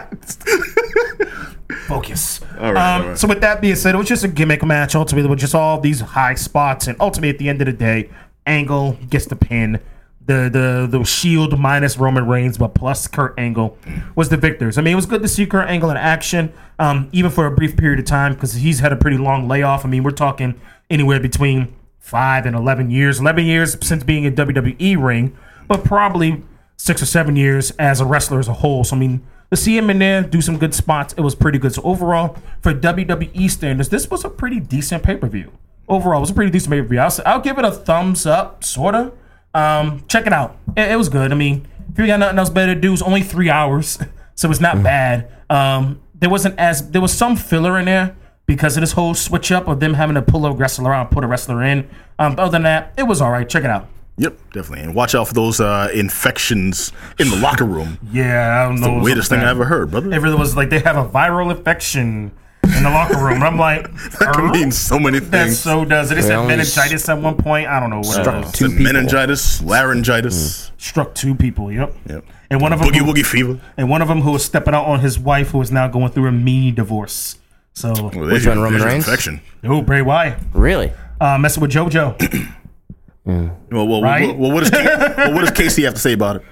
[1.87, 2.41] focus.
[2.59, 3.19] All right, um, all right.
[3.19, 4.95] So with that being said, it was just a gimmick match.
[4.95, 8.09] Ultimately, with just all these high spots, and ultimately at the end of the day,
[8.47, 9.81] Angle gets the pin.
[10.31, 13.77] The the the Shield minus Roman Reigns, but plus Kurt Angle
[14.15, 14.79] was the victors.
[14.79, 17.51] I mean, it was good to see Kurt Angle in action, um, even for a
[17.51, 19.85] brief period of time because he's had a pretty long layoff.
[19.85, 23.19] I mean, we're talking anywhere between five and eleven years.
[23.19, 26.45] Eleven years since being in WWE ring, but probably
[26.77, 28.85] six or seven years as a wrestler as a whole.
[28.85, 31.59] So I mean, to see him in there do some good spots, it was pretty
[31.59, 31.75] good.
[31.75, 35.51] So overall, for WWE standards, this was a pretty decent pay per view.
[35.89, 37.01] Overall, it was a pretty decent pay per view.
[37.01, 39.11] I'll, I'll give it a thumbs up, sorta.
[39.55, 40.57] Um, check it out.
[40.77, 41.33] It, it was good.
[41.33, 43.99] I mean, if you got nothing else better to do, it's only three hours,
[44.35, 45.31] so it's not bad.
[45.49, 48.15] Um, there wasn't as there was some filler in there
[48.47, 51.25] because of this whole switch up of them having to pull a wrestler out, put
[51.25, 51.89] a wrestler in.
[52.19, 53.49] Um, other than that, it was all right.
[53.49, 53.89] Check it out.
[54.19, 54.85] Yep, definitely.
[54.85, 57.99] And watch out for those uh, infections in the locker room.
[58.13, 58.99] Yeah, I don't know.
[58.99, 60.13] The weirdest thing I ever heard, brother.
[60.13, 62.33] It really was like they have a viral infection
[62.65, 63.35] in the locker room.
[63.35, 65.31] And I'm like, that can mean so many things.
[65.31, 65.59] that things.
[65.61, 66.19] so does it.
[66.19, 67.67] It said meningitis at one point.
[67.69, 68.53] I don't know what it was.
[68.53, 68.85] two people.
[68.85, 71.71] meningitis, laryngitis, Struck two people.
[71.73, 71.95] Yep.
[72.09, 72.25] yep.
[72.51, 73.61] And one of them, boogie who, woogie fever.
[73.77, 76.11] and one of them who was stepping out on his wife, who is now going
[76.11, 77.37] through a mini divorce.
[77.75, 79.07] So, Well, Which there's one, your- Roman Reigns?
[79.07, 79.41] Infection.
[79.65, 80.93] oh, Bray Wyatt Really?
[81.21, 82.49] uh, messing with JoJo.
[83.25, 84.27] Well, well, Right?
[84.29, 84.85] well, well, what does K-
[85.17, 86.43] well, what does Casey have to say about it?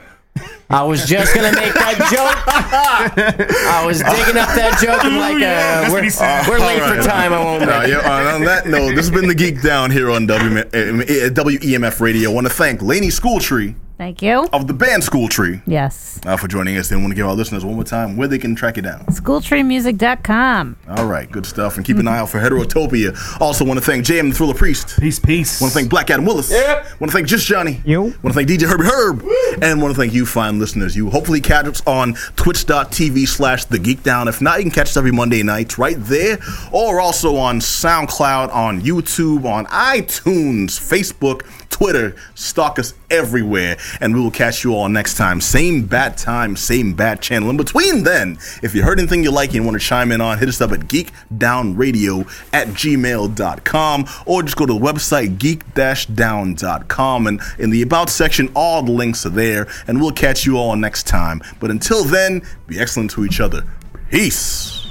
[0.70, 2.36] I was just gonna make that joke.
[3.70, 5.02] I was digging up that joke.
[5.04, 6.46] I'm like, uh, we're, he said.
[6.46, 7.02] we're late All right.
[7.02, 7.32] for time.
[7.32, 10.10] I won't Uh, make yeah, uh, on that note, this has been the Geekdown here
[10.10, 12.30] on W- uh, WEMF Radio.
[12.30, 14.48] I want to thank Laney Schooltree Thank you.
[14.52, 15.60] of the band Schooltree.
[15.66, 16.20] Yes.
[16.24, 16.88] uh, for joining us.
[16.88, 19.04] They want to give our listeners one more time where they can track you down.
[19.06, 20.76] Schooltreemusic.com.
[20.88, 21.76] All right, good stuff.
[21.76, 23.40] And keep an eye out for Heterotopia.
[23.40, 25.00] Also, want to thank JM the Thriller Priest.
[25.00, 25.60] Peace, peace.
[25.60, 26.50] Want to thank Black Adam Willis.
[26.50, 27.00] Yep.
[27.00, 27.82] Want to thank Just Johnny.
[27.84, 28.02] You.
[28.02, 29.24] Want to thank DJ Herbie Herb.
[29.62, 30.96] And want to thank you, fine listeners.
[30.96, 34.28] You hopefully catch us on twitch.tv slash The Geekdown.
[34.28, 36.38] If not, you can catch us every Monday night right there.
[36.70, 41.42] Or also on SoundCloud, on YouTube, on iTunes, Facebook,
[41.78, 42.16] Twitter.
[42.34, 43.76] Stalk us everywhere.
[44.00, 45.40] And we will catch you all next time.
[45.40, 47.50] Same bat time, same bat channel.
[47.50, 50.38] In between then, if you heard anything you like and want to chime in on,
[50.38, 57.40] hit us up at geekdownradio at gmail.com or just go to the website geek-down.com and
[57.58, 61.06] in the about section all the links are there and we'll catch you all next
[61.06, 63.62] time but until then be excellent to each other
[64.10, 64.87] peace